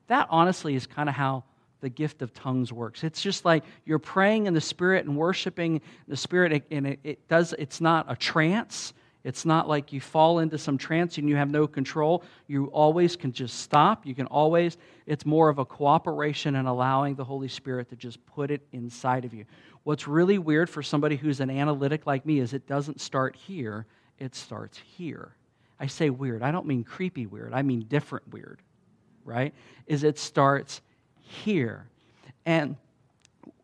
That 0.08 0.28
honestly 0.30 0.76
is 0.76 0.88
kind 0.88 1.10
of 1.10 1.16
how 1.16 1.44
the 1.82 1.90
gift 1.90 2.22
of 2.22 2.34
tongues 2.34 2.74
works. 2.74 3.04
It's 3.04 3.22
just 3.22 3.46
like 3.46 3.64
you're 3.86 4.00
praying 4.00 4.48
in 4.48 4.54
the 4.54 4.62
Spirit 4.62 5.06
and 5.06 5.16
worshiping 5.16 5.82
the 6.08 6.18
Spirit, 6.18 6.64
and 6.72 6.88
it, 6.88 7.00
it, 7.04 7.28
does. 7.28 7.54
It's 7.58 7.80
not 7.80 8.06
a 8.10 8.16
trance. 8.16 8.94
It's 9.24 9.46
not 9.46 9.68
like 9.68 9.92
you 9.92 10.00
fall 10.00 10.40
into 10.40 10.58
some 10.58 10.78
trance 10.78 11.18
and 11.18 11.28
you 11.28 11.36
have 11.36 11.50
no 11.50 11.68
control. 11.68 12.24
You 12.48 12.68
always 12.68 13.16
can 13.16 13.34
just 13.34 13.60
stop. 13.60 14.06
You 14.06 14.16
can 14.16 14.26
always. 14.28 14.78
It's 15.06 15.26
more 15.26 15.50
of 15.50 15.60
a 15.60 15.66
cooperation 15.66 16.56
and 16.56 16.68
allowing 16.68 17.16
the 17.16 17.26
Holy 17.26 17.50
Spirit 17.50 17.90
to 17.90 17.96
just 17.96 18.26
put 18.26 18.52
it 18.52 18.62
inside 18.72 19.26
of 19.26 19.34
you. 19.34 19.46
What's 19.84 20.08
really 20.08 20.38
weird 20.38 20.70
for 20.70 20.82
somebody 20.82 21.18
who's 21.18 21.42
an 21.42 21.50
analytic 21.50 22.08
like 22.08 22.26
me 22.26 22.40
is 22.40 22.54
it 22.54 22.68
doesn't 22.68 23.02
start 23.02 23.36
here. 23.36 23.86
It 24.20 24.36
starts 24.36 24.78
here. 24.78 25.34
I 25.80 25.88
say 25.88 26.10
weird. 26.10 26.42
I 26.42 26.52
don't 26.52 26.66
mean 26.66 26.84
creepy 26.84 27.26
weird. 27.26 27.54
I 27.54 27.62
mean 27.62 27.82
different 27.82 28.28
weird. 28.32 28.62
Right? 29.24 29.54
Is 29.86 30.04
it 30.04 30.18
starts 30.18 30.82
here. 31.22 31.88
And 32.46 32.78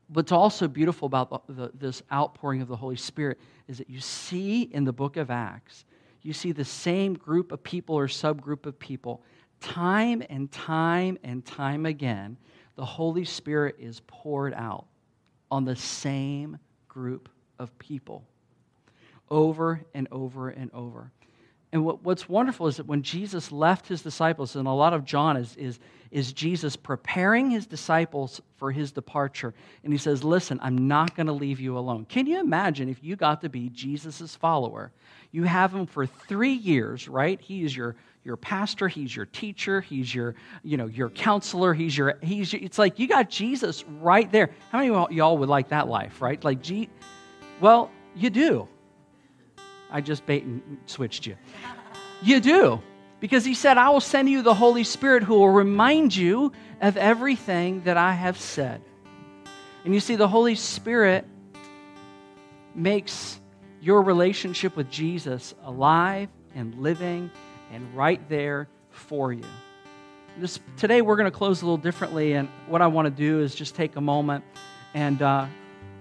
what's 0.09 0.31
also 0.31 0.67
beautiful 0.67 1.05
about 1.05 1.47
the, 1.47 1.71
this 1.73 2.03
outpouring 2.11 2.61
of 2.61 2.67
the 2.67 2.75
Holy 2.75 2.95
Spirit 2.95 3.39
is 3.67 3.77
that 3.77 3.89
you 3.89 3.99
see 3.99 4.63
in 4.63 4.83
the 4.83 4.93
book 4.93 5.17
of 5.17 5.31
Acts, 5.31 5.85
you 6.21 6.33
see 6.33 6.51
the 6.51 6.65
same 6.65 7.13
group 7.13 7.51
of 7.51 7.63
people 7.63 7.95
or 7.95 8.07
subgroup 8.07 8.65
of 8.65 8.77
people 8.77 9.23
time 9.59 10.21
and 10.29 10.51
time 10.51 11.17
and 11.23 11.45
time 11.45 11.85
again. 11.85 12.37
The 12.75 12.85
Holy 12.85 13.23
Spirit 13.23 13.75
is 13.79 14.01
poured 14.07 14.53
out 14.53 14.85
on 15.49 15.63
the 15.63 15.75
same 15.75 16.57
group 16.87 17.29
of 17.59 17.77
people 17.79 18.25
over 19.33 19.83
and 19.95 20.07
over 20.11 20.49
and 20.49 20.71
over. 20.73 21.11
And 21.73 21.83
what, 21.83 22.03
what's 22.03 22.29
wonderful 22.29 22.67
is 22.67 22.77
that 22.77 22.85
when 22.85 23.01
Jesus 23.01 23.51
left 23.51 23.87
his 23.87 24.03
disciples, 24.03 24.55
and 24.55 24.67
a 24.67 24.71
lot 24.71 24.93
of 24.93 25.05
John 25.05 25.35
is, 25.35 25.55
is, 25.55 25.79
is 26.11 26.31
Jesus 26.31 26.75
preparing 26.75 27.49
his 27.49 27.65
disciples 27.65 28.39
for 28.57 28.71
his 28.71 28.91
departure. 28.91 29.55
And 29.83 29.91
he 29.91 29.97
says, 29.97 30.23
Listen, 30.23 30.59
I'm 30.61 30.87
not 30.87 31.15
going 31.15 31.25
to 31.25 31.33
leave 31.33 31.59
you 31.59 31.75
alone. 31.75 32.05
Can 32.05 32.27
you 32.27 32.39
imagine 32.39 32.89
if 32.89 33.03
you 33.03 33.15
got 33.15 33.41
to 33.41 33.49
be 33.49 33.69
Jesus' 33.69 34.35
follower? 34.35 34.91
You 35.31 35.45
have 35.45 35.73
him 35.73 35.87
for 35.87 36.05
three 36.05 36.53
years, 36.53 37.07
right? 37.07 37.41
He 37.41 37.63
is 37.63 37.75
your, 37.75 37.95
your 38.23 38.37
pastor, 38.37 38.87
he's 38.87 39.15
your 39.15 39.25
teacher, 39.25 39.81
he's 39.81 40.13
your, 40.13 40.35
you 40.61 40.77
know, 40.77 40.85
your 40.85 41.09
counselor, 41.09 41.73
he's 41.73 41.97
your, 41.97 42.19
he's 42.21 42.53
your, 42.53 42.61
it's 42.61 42.77
like 42.77 42.99
you 42.99 43.07
got 43.07 43.31
Jesus 43.31 43.83
right 43.99 44.31
there. 44.31 44.51
How 44.71 44.77
many 44.77 44.93
of 44.93 45.11
y'all 45.11 45.39
would 45.39 45.49
like 45.49 45.69
that 45.69 45.87
life, 45.87 46.21
right? 46.21 46.41
Like, 46.43 46.61
G, 46.61 46.87
well, 47.59 47.89
you 48.15 48.29
do. 48.29 48.67
I 49.93 50.01
just 50.01 50.25
bait 50.25 50.43
and 50.43 50.79
switched 50.87 51.25
you. 51.25 51.37
You 52.21 52.41
do. 52.41 52.81
Because 53.19 53.45
he 53.45 53.53
said, 53.53 53.77
I 53.77 53.89
will 53.91 54.01
send 54.01 54.27
you 54.29 54.41
the 54.41 54.53
Holy 54.53 54.83
Spirit 54.83 55.23
who 55.23 55.35
will 55.35 55.49
remind 55.49 56.13
you 56.13 56.51
of 56.81 56.97
everything 56.97 57.83
that 57.83 57.95
I 57.95 58.11
have 58.11 58.37
said. 58.37 58.81
And 59.85 59.93
you 59.93 60.01
see, 60.01 60.17
the 60.17 60.27
Holy 60.27 60.55
Spirit 60.55 61.25
makes 62.75 63.39
your 63.79 64.01
relationship 64.01 64.75
with 64.75 64.89
Jesus 64.89 65.53
alive 65.63 66.27
and 66.53 66.75
living 66.75 67.31
and 67.71 67.95
right 67.95 68.27
there 68.27 68.67
for 68.89 69.31
you. 69.31 69.45
This, 70.37 70.59
today, 70.75 71.01
we're 71.01 71.15
going 71.15 71.31
to 71.31 71.37
close 71.37 71.61
a 71.61 71.65
little 71.65 71.77
differently, 71.77 72.33
and 72.33 72.49
what 72.67 72.81
I 72.81 72.87
want 72.87 73.05
to 73.05 73.11
do 73.11 73.41
is 73.41 73.53
just 73.53 73.75
take 73.75 73.95
a 73.95 74.01
moment 74.01 74.43
and 74.93 75.21
uh, 75.21 75.45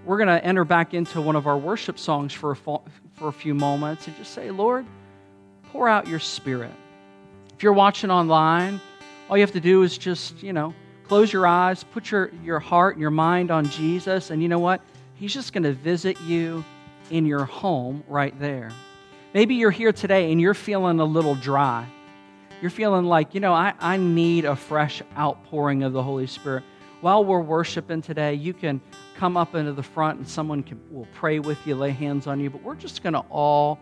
we're 0.04 0.16
going 0.16 0.28
to 0.28 0.44
enter 0.44 0.64
back 0.64 0.94
into 0.94 1.20
one 1.20 1.36
of 1.36 1.46
our 1.46 1.56
worship 1.56 1.98
songs 1.98 2.32
for 2.32 2.52
a, 2.52 2.56
for 2.56 3.28
a 3.28 3.32
few 3.32 3.54
moments 3.54 4.06
and 4.06 4.16
just 4.16 4.34
say, 4.34 4.50
Lord, 4.50 4.84
pour 5.70 5.88
out 5.88 6.08
your 6.08 6.18
spirit. 6.18 6.72
If 7.54 7.62
you're 7.62 7.72
watching 7.72 8.10
online, 8.10 8.80
all 9.28 9.36
you 9.36 9.42
have 9.42 9.52
to 9.52 9.60
do 9.60 9.82
is 9.82 9.96
just, 9.96 10.42
you 10.42 10.52
know, 10.52 10.74
close 11.04 11.32
your 11.32 11.46
eyes, 11.46 11.84
put 11.84 12.10
your, 12.10 12.30
your 12.42 12.58
heart 12.58 12.96
and 12.96 13.00
your 13.00 13.10
mind 13.10 13.50
on 13.50 13.68
Jesus, 13.68 14.30
and 14.30 14.42
you 14.42 14.48
know 14.48 14.58
what? 14.58 14.80
He's 15.14 15.32
just 15.32 15.52
going 15.52 15.62
to 15.62 15.72
visit 15.72 16.20
you 16.22 16.64
in 17.10 17.26
your 17.26 17.44
home 17.44 18.02
right 18.08 18.38
there. 18.40 18.70
Maybe 19.34 19.54
you're 19.54 19.70
here 19.70 19.92
today 19.92 20.32
and 20.32 20.40
you're 20.40 20.54
feeling 20.54 20.98
a 21.00 21.04
little 21.04 21.34
dry. 21.34 21.86
You're 22.60 22.70
feeling 22.70 23.06
like, 23.06 23.34
you 23.34 23.40
know, 23.40 23.52
I, 23.52 23.74
I 23.78 23.96
need 23.96 24.44
a 24.44 24.56
fresh 24.56 25.02
outpouring 25.16 25.82
of 25.82 25.92
the 25.92 26.02
Holy 26.02 26.26
Spirit. 26.26 26.64
While 27.02 27.24
we're 27.24 27.40
worshiping 27.40 28.00
today, 28.00 28.34
you 28.34 28.54
can 28.54 28.80
come 29.16 29.36
up 29.36 29.56
into 29.56 29.72
the 29.72 29.82
front 29.82 30.18
and 30.18 30.28
someone 30.28 30.62
can, 30.62 30.80
will 30.88 31.08
pray 31.14 31.40
with 31.40 31.58
you, 31.66 31.74
lay 31.74 31.90
hands 31.90 32.28
on 32.28 32.38
you, 32.38 32.48
but 32.48 32.62
we're 32.62 32.76
just 32.76 33.02
going 33.02 33.14
to 33.14 33.24
all 33.28 33.80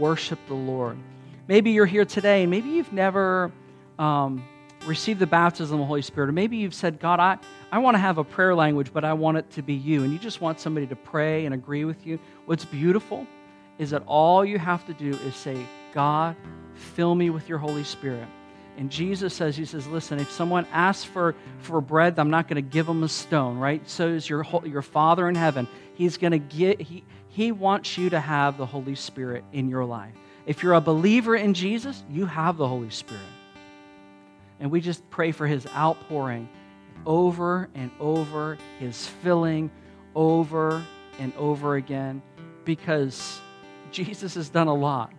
worship 0.00 0.40
the 0.48 0.54
Lord. 0.54 0.98
Maybe 1.46 1.70
you're 1.70 1.86
here 1.86 2.04
today 2.04 2.42
and 2.42 2.50
maybe 2.50 2.70
you've 2.70 2.92
never 2.92 3.52
um, 4.00 4.44
received 4.84 5.20
the 5.20 5.28
baptism 5.28 5.76
of 5.76 5.78
the 5.78 5.86
Holy 5.86 6.02
Spirit, 6.02 6.28
or 6.28 6.32
maybe 6.32 6.56
you've 6.56 6.74
said, 6.74 6.98
God, 6.98 7.20
I, 7.20 7.38
I 7.70 7.78
want 7.78 7.94
to 7.94 8.00
have 8.00 8.18
a 8.18 8.24
prayer 8.24 8.52
language, 8.52 8.92
but 8.92 9.04
I 9.04 9.12
want 9.12 9.38
it 9.38 9.48
to 9.52 9.62
be 9.62 9.74
you, 9.74 10.02
and 10.02 10.12
you 10.12 10.18
just 10.18 10.40
want 10.40 10.58
somebody 10.58 10.88
to 10.88 10.96
pray 10.96 11.46
and 11.46 11.54
agree 11.54 11.84
with 11.84 12.04
you. 12.04 12.18
What's 12.46 12.64
beautiful 12.64 13.28
is 13.78 13.90
that 13.90 14.02
all 14.08 14.44
you 14.44 14.58
have 14.58 14.84
to 14.86 14.92
do 14.92 15.10
is 15.10 15.36
say, 15.36 15.56
God, 15.94 16.34
fill 16.74 17.14
me 17.14 17.30
with 17.30 17.48
your 17.48 17.58
Holy 17.58 17.84
Spirit. 17.84 18.26
And 18.76 18.90
Jesus 18.90 19.32
says, 19.34 19.56
He 19.56 19.64
says, 19.64 19.86
listen, 19.86 20.18
if 20.18 20.30
someone 20.30 20.66
asks 20.70 21.04
for, 21.04 21.34
for 21.60 21.80
bread, 21.80 22.18
I'm 22.18 22.30
not 22.30 22.46
going 22.46 22.56
to 22.56 22.70
give 22.70 22.86
them 22.86 23.02
a 23.02 23.08
stone, 23.08 23.58
right? 23.58 23.88
So 23.88 24.08
is 24.08 24.28
your, 24.28 24.44
your 24.64 24.82
Father 24.82 25.28
in 25.28 25.34
heaven. 25.34 25.66
He's 25.94 26.18
going 26.18 26.32
to 26.32 26.38
get, 26.38 26.80
he, 26.80 27.02
he 27.28 27.52
wants 27.52 27.96
you 27.96 28.10
to 28.10 28.20
have 28.20 28.58
the 28.58 28.66
Holy 28.66 28.94
Spirit 28.94 29.44
in 29.52 29.68
your 29.68 29.84
life. 29.84 30.14
If 30.44 30.62
you're 30.62 30.74
a 30.74 30.80
believer 30.80 31.34
in 31.34 31.54
Jesus, 31.54 32.04
you 32.10 32.26
have 32.26 32.56
the 32.56 32.68
Holy 32.68 32.90
Spirit. 32.90 33.22
And 34.60 34.70
we 34.70 34.80
just 34.80 35.08
pray 35.10 35.32
for 35.32 35.46
His 35.46 35.66
outpouring 35.68 36.48
over 37.06 37.68
and 37.74 37.90
over, 37.98 38.58
His 38.78 39.06
filling 39.06 39.70
over 40.14 40.84
and 41.18 41.32
over 41.36 41.76
again, 41.76 42.22
because 42.64 43.40
Jesus 43.90 44.34
has 44.34 44.50
done 44.50 44.66
a 44.66 44.74
lot, 44.74 45.12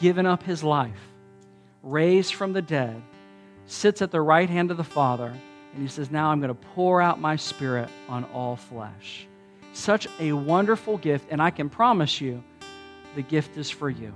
given 0.00 0.26
up 0.26 0.42
His 0.42 0.64
life 0.64 1.07
raised 1.82 2.34
from 2.34 2.52
the 2.52 2.62
dead, 2.62 3.02
sits 3.66 4.02
at 4.02 4.10
the 4.10 4.20
right 4.20 4.48
hand 4.48 4.70
of 4.70 4.76
the 4.76 4.84
Father, 4.84 5.32
and 5.72 5.82
he 5.82 5.88
says, 5.88 6.10
Now 6.10 6.30
I'm 6.30 6.40
going 6.40 6.48
to 6.48 6.68
pour 6.74 7.00
out 7.00 7.20
my 7.20 7.36
spirit 7.36 7.88
on 8.08 8.24
all 8.26 8.56
flesh. 8.56 9.26
Such 9.72 10.08
a 10.18 10.32
wonderful 10.32 10.98
gift, 10.98 11.28
and 11.30 11.40
I 11.40 11.50
can 11.50 11.68
promise 11.68 12.20
you 12.20 12.42
the 13.14 13.22
gift 13.22 13.56
is 13.56 13.70
for 13.70 13.90
you. 13.90 14.12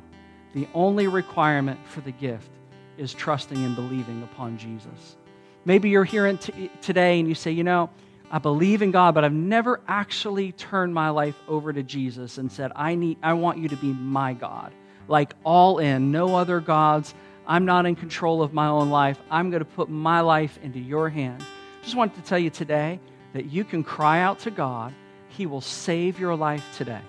The 0.54 0.68
only 0.74 1.06
requirement 1.06 1.78
for 1.86 2.00
the 2.00 2.12
gift 2.12 2.50
is 2.98 3.14
trusting 3.14 3.56
and 3.56 3.74
believing 3.74 4.22
upon 4.22 4.58
Jesus. 4.58 5.16
Maybe 5.64 5.90
you're 5.90 6.04
here 6.04 6.36
t- 6.36 6.70
today 6.80 7.20
and 7.20 7.28
you 7.28 7.34
say, 7.34 7.52
You 7.52 7.64
know, 7.64 7.90
I 8.30 8.38
believe 8.38 8.80
in 8.80 8.90
God, 8.90 9.14
but 9.14 9.24
I've 9.24 9.32
never 9.32 9.80
actually 9.86 10.52
turned 10.52 10.94
my 10.94 11.10
life 11.10 11.36
over 11.48 11.72
to 11.72 11.82
Jesus 11.82 12.38
and 12.38 12.50
said, 12.50 12.72
I, 12.74 12.94
need, 12.94 13.18
I 13.22 13.34
want 13.34 13.58
you 13.58 13.68
to 13.68 13.76
be 13.76 13.92
my 13.92 14.32
God. 14.32 14.72
like 15.08 15.34
all 15.44 15.78
in, 15.78 16.10
no 16.12 16.36
other 16.36 16.60
gods. 16.60 17.14
I'm 17.46 17.64
not 17.64 17.86
in 17.86 17.96
control 17.96 18.42
of 18.42 18.52
my 18.52 18.68
own 18.68 18.90
life. 18.90 19.18
I'm 19.30 19.50
going 19.50 19.64
to 19.64 19.68
put 19.68 19.88
my 19.88 20.20
life 20.20 20.58
into 20.62 20.78
your 20.78 21.08
hands. 21.08 21.44
Just 21.82 21.96
wanted 21.96 22.16
to 22.16 22.22
tell 22.22 22.38
you 22.38 22.50
today 22.50 23.00
that 23.32 23.46
you 23.46 23.64
can 23.64 23.82
cry 23.82 24.20
out 24.20 24.40
to 24.40 24.50
God. 24.50 24.94
He 25.28 25.46
will 25.46 25.60
save 25.60 26.20
your 26.20 26.36
life 26.36 26.64
today. 26.76 27.00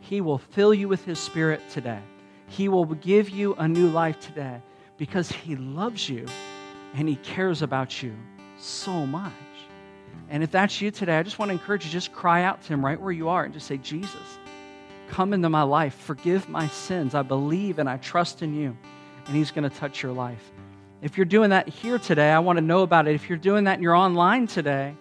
He 0.00 0.20
will 0.20 0.38
fill 0.38 0.72
you 0.72 0.88
with 0.88 1.04
His 1.04 1.18
Spirit 1.18 1.60
today. 1.70 2.00
He 2.48 2.68
will 2.68 2.84
give 2.86 3.30
you 3.30 3.54
a 3.54 3.66
new 3.66 3.88
life 3.88 4.20
today 4.20 4.60
because 4.96 5.30
He 5.30 5.56
loves 5.56 6.08
you 6.08 6.26
and 6.94 7.08
He 7.08 7.16
cares 7.16 7.62
about 7.62 8.02
you 8.02 8.14
so 8.58 9.06
much. 9.06 9.32
And 10.30 10.42
if 10.42 10.50
that's 10.50 10.80
you 10.80 10.90
today, 10.90 11.18
I 11.18 11.22
just 11.22 11.38
want 11.38 11.50
to 11.50 11.52
encourage 11.52 11.84
you 11.84 11.90
just 11.90 12.12
cry 12.12 12.44
out 12.44 12.62
to 12.62 12.68
Him 12.68 12.84
right 12.84 13.00
where 13.00 13.12
you 13.12 13.28
are 13.28 13.44
and 13.44 13.52
just 13.52 13.66
say, 13.66 13.76
Jesus, 13.76 14.38
come 15.08 15.34
into 15.34 15.48
my 15.48 15.62
life. 15.62 15.94
Forgive 15.94 16.48
my 16.48 16.68
sins. 16.68 17.14
I 17.14 17.22
believe 17.22 17.78
and 17.78 17.88
I 17.88 17.98
trust 17.98 18.42
in 18.42 18.54
you. 18.54 18.76
And 19.26 19.36
He's 19.36 19.50
going 19.50 19.68
to 19.68 19.76
touch 19.76 20.02
your 20.02 20.12
life. 20.12 20.52
If 21.02 21.16
you're 21.16 21.26
doing 21.26 21.50
that 21.50 21.68
here 21.68 21.98
today, 21.98 22.30
I 22.30 22.38
want 22.38 22.56
to 22.56 22.64
know 22.64 22.82
about 22.82 23.06
it. 23.06 23.14
If 23.14 23.28
you're 23.28 23.38
doing 23.38 23.64
that 23.64 23.74
and 23.74 23.82
you're 23.82 23.94
online 23.94 24.46
today, 24.46 24.94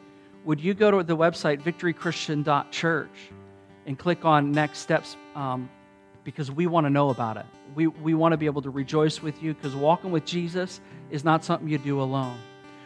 would 0.43 0.59
you 0.59 0.73
go 0.73 0.91
to 0.91 1.03
the 1.03 1.15
website 1.15 1.61
victorychristian.church 1.61 3.09
and 3.85 3.97
click 3.97 4.25
on 4.25 4.51
next 4.51 4.79
steps 4.79 5.15
um, 5.35 5.69
because 6.23 6.51
we 6.51 6.67
want 6.67 6.85
to 6.85 6.89
know 6.89 7.09
about 7.09 7.37
it. 7.37 7.45
We, 7.75 7.87
we 7.87 8.13
want 8.13 8.33
to 8.33 8.37
be 8.37 8.45
able 8.45 8.61
to 8.61 8.69
rejoice 8.69 9.21
with 9.21 9.41
you 9.41 9.53
because 9.53 9.75
walking 9.75 10.11
with 10.11 10.25
Jesus 10.25 10.79
is 11.09 11.23
not 11.23 11.43
something 11.43 11.67
you 11.67 11.77
do 11.77 12.01
alone. 12.01 12.37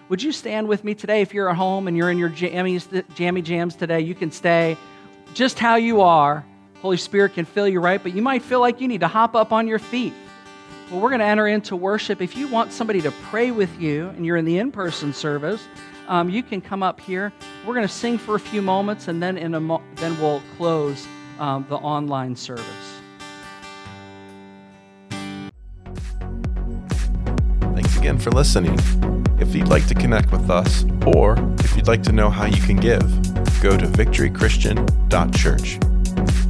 Would 0.10 0.24
you 0.24 0.32
stand 0.32 0.68
with 0.68 0.84
me 0.84 0.96
today? 0.96 1.22
If 1.22 1.34
you're 1.34 1.50
at 1.50 1.58
home 1.58 1.88
and 1.88 1.98
you're 1.98 2.10
in 2.10 2.18
your 2.18 2.30
jammies, 2.30 3.04
jammy 3.16 3.42
jams 3.42 3.76
today, 3.76 4.00
you 4.00 4.16
can 4.16 4.32
stay 4.32 4.78
just 5.34 5.60
how 5.60 5.76
you 5.76 6.02
are. 6.02 6.46
Holy 6.82 6.98
Spirit 6.98 7.34
can 7.34 7.46
fill 7.46 7.68
you 7.68 7.80
right, 7.80 8.02
but 8.02 8.14
you 8.14 8.22
might 8.22 8.44
feel 8.44 8.60
like 8.60 8.80
you 8.80 8.88
need 8.88 9.02
to 9.02 9.08
hop 9.08 9.36
up 9.36 9.52
on 9.52 9.68
your 9.68 9.80
feet. 9.80 10.14
Well, 10.90 11.02
we're 11.02 11.10
going 11.10 11.20
to 11.20 11.26
enter 11.26 11.48
into 11.48 11.76
worship. 11.76 12.22
If 12.22 12.38
you 12.38 12.48
want 12.48 12.72
somebody 12.72 13.02
to 13.02 13.12
pray 13.12 13.52
with 13.52 13.78
you 13.80 14.08
and 14.10 14.26
you're 14.26 14.38
in 14.38 14.46
the 14.46 14.58
in 14.58 14.72
person 14.72 15.12
service, 15.12 15.68
um, 16.08 16.30
you 16.30 16.42
can 16.42 16.62
come 16.62 16.82
up 16.82 17.02
here. 17.02 17.34
We're 17.66 17.74
going 17.74 17.88
to 17.88 17.94
sing 17.94 18.18
for 18.18 18.36
a 18.36 18.40
few 18.40 18.62
moments, 18.62 19.10
and 19.10 19.22
then, 19.22 19.38
in 19.38 19.54
a 19.54 19.60
mo- 19.60 19.84
then 19.96 20.18
we'll 20.22 20.42
close 20.56 21.06
um, 21.40 21.66
the 21.68 21.76
online 21.76 22.38
service. 22.38 22.66
Thanks 27.74 27.98
again 27.98 28.18
for 28.18 28.32
listening. 28.32 28.80
If 29.40 29.54
you'd 29.54 29.68
like 29.68 29.88
to 29.88 29.94
connect 29.94 30.32
with 30.32 30.50
us, 30.50 30.86
or 31.06 31.36
if 31.60 31.76
you'd 31.76 31.88
like 31.88 32.04
to 32.04 32.14
know 32.14 32.30
how 32.30 32.46
you 32.46 32.62
can 32.62 32.78
give, 32.78 33.02
go 33.62 33.76
to 33.76 33.86
victorychristian.church. 33.86 35.80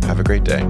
Have 0.05 0.19
a 0.19 0.23
great 0.23 0.43
day. 0.43 0.67